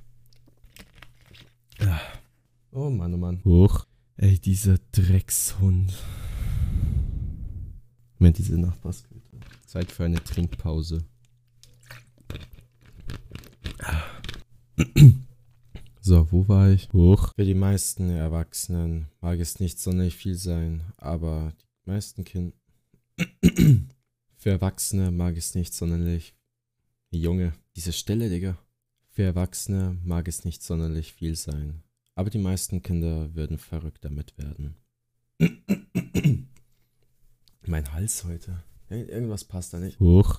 Oh 2.71 2.91
Mann, 2.91 3.15
oh 3.15 3.17
Mann. 3.17 3.43
Hoch. 3.43 3.87
Ey, 4.21 4.37
dieser 4.37 4.77
Dreckshund. 4.91 5.93
Moment, 8.17 8.37
diese 8.37 8.57
Nachbarsköte. 8.57 9.21
Zeit 9.65 9.89
für 9.93 10.03
eine 10.03 10.21
Trinkpause. 10.21 11.05
So, 16.01 16.29
wo 16.33 16.49
war 16.49 16.69
ich? 16.69 16.91
Hoch. 16.91 17.33
Für 17.33 17.45
die 17.45 17.53
meisten 17.53 18.09
Erwachsenen 18.09 19.07
mag 19.21 19.39
es 19.39 19.61
nicht 19.61 19.79
sonderlich 19.79 20.17
viel 20.17 20.35
sein, 20.35 20.83
aber 20.97 21.53
die 21.85 21.89
meisten 21.89 22.25
Kinder. 22.25 22.57
Für 24.35 24.49
Erwachsene 24.49 25.11
mag 25.11 25.37
es 25.37 25.55
nicht 25.55 25.73
sonderlich. 25.73 26.35
Junge, 27.09 27.53
diese 27.77 27.93
Stelle, 27.93 28.29
Digga. 28.29 28.57
Für 29.11 29.23
Erwachsene 29.23 29.97
mag 30.03 30.27
es 30.27 30.43
nicht 30.43 30.61
sonderlich 30.61 31.13
viel 31.13 31.37
sein, 31.37 31.83
aber 32.19 32.29
die 32.29 32.37
meisten 32.37 32.83
Kinder 32.83 33.33
würden 33.33 33.57
verrückt 33.57 34.03
damit 34.03 34.37
werden. 34.37 34.75
mein 37.65 37.93
Hals 37.93 38.25
heute. 38.25 38.61
Irgendwas 38.89 39.45
passt 39.45 39.73
da 39.73 39.79
nicht. 39.79 40.01
Hoch. 40.01 40.37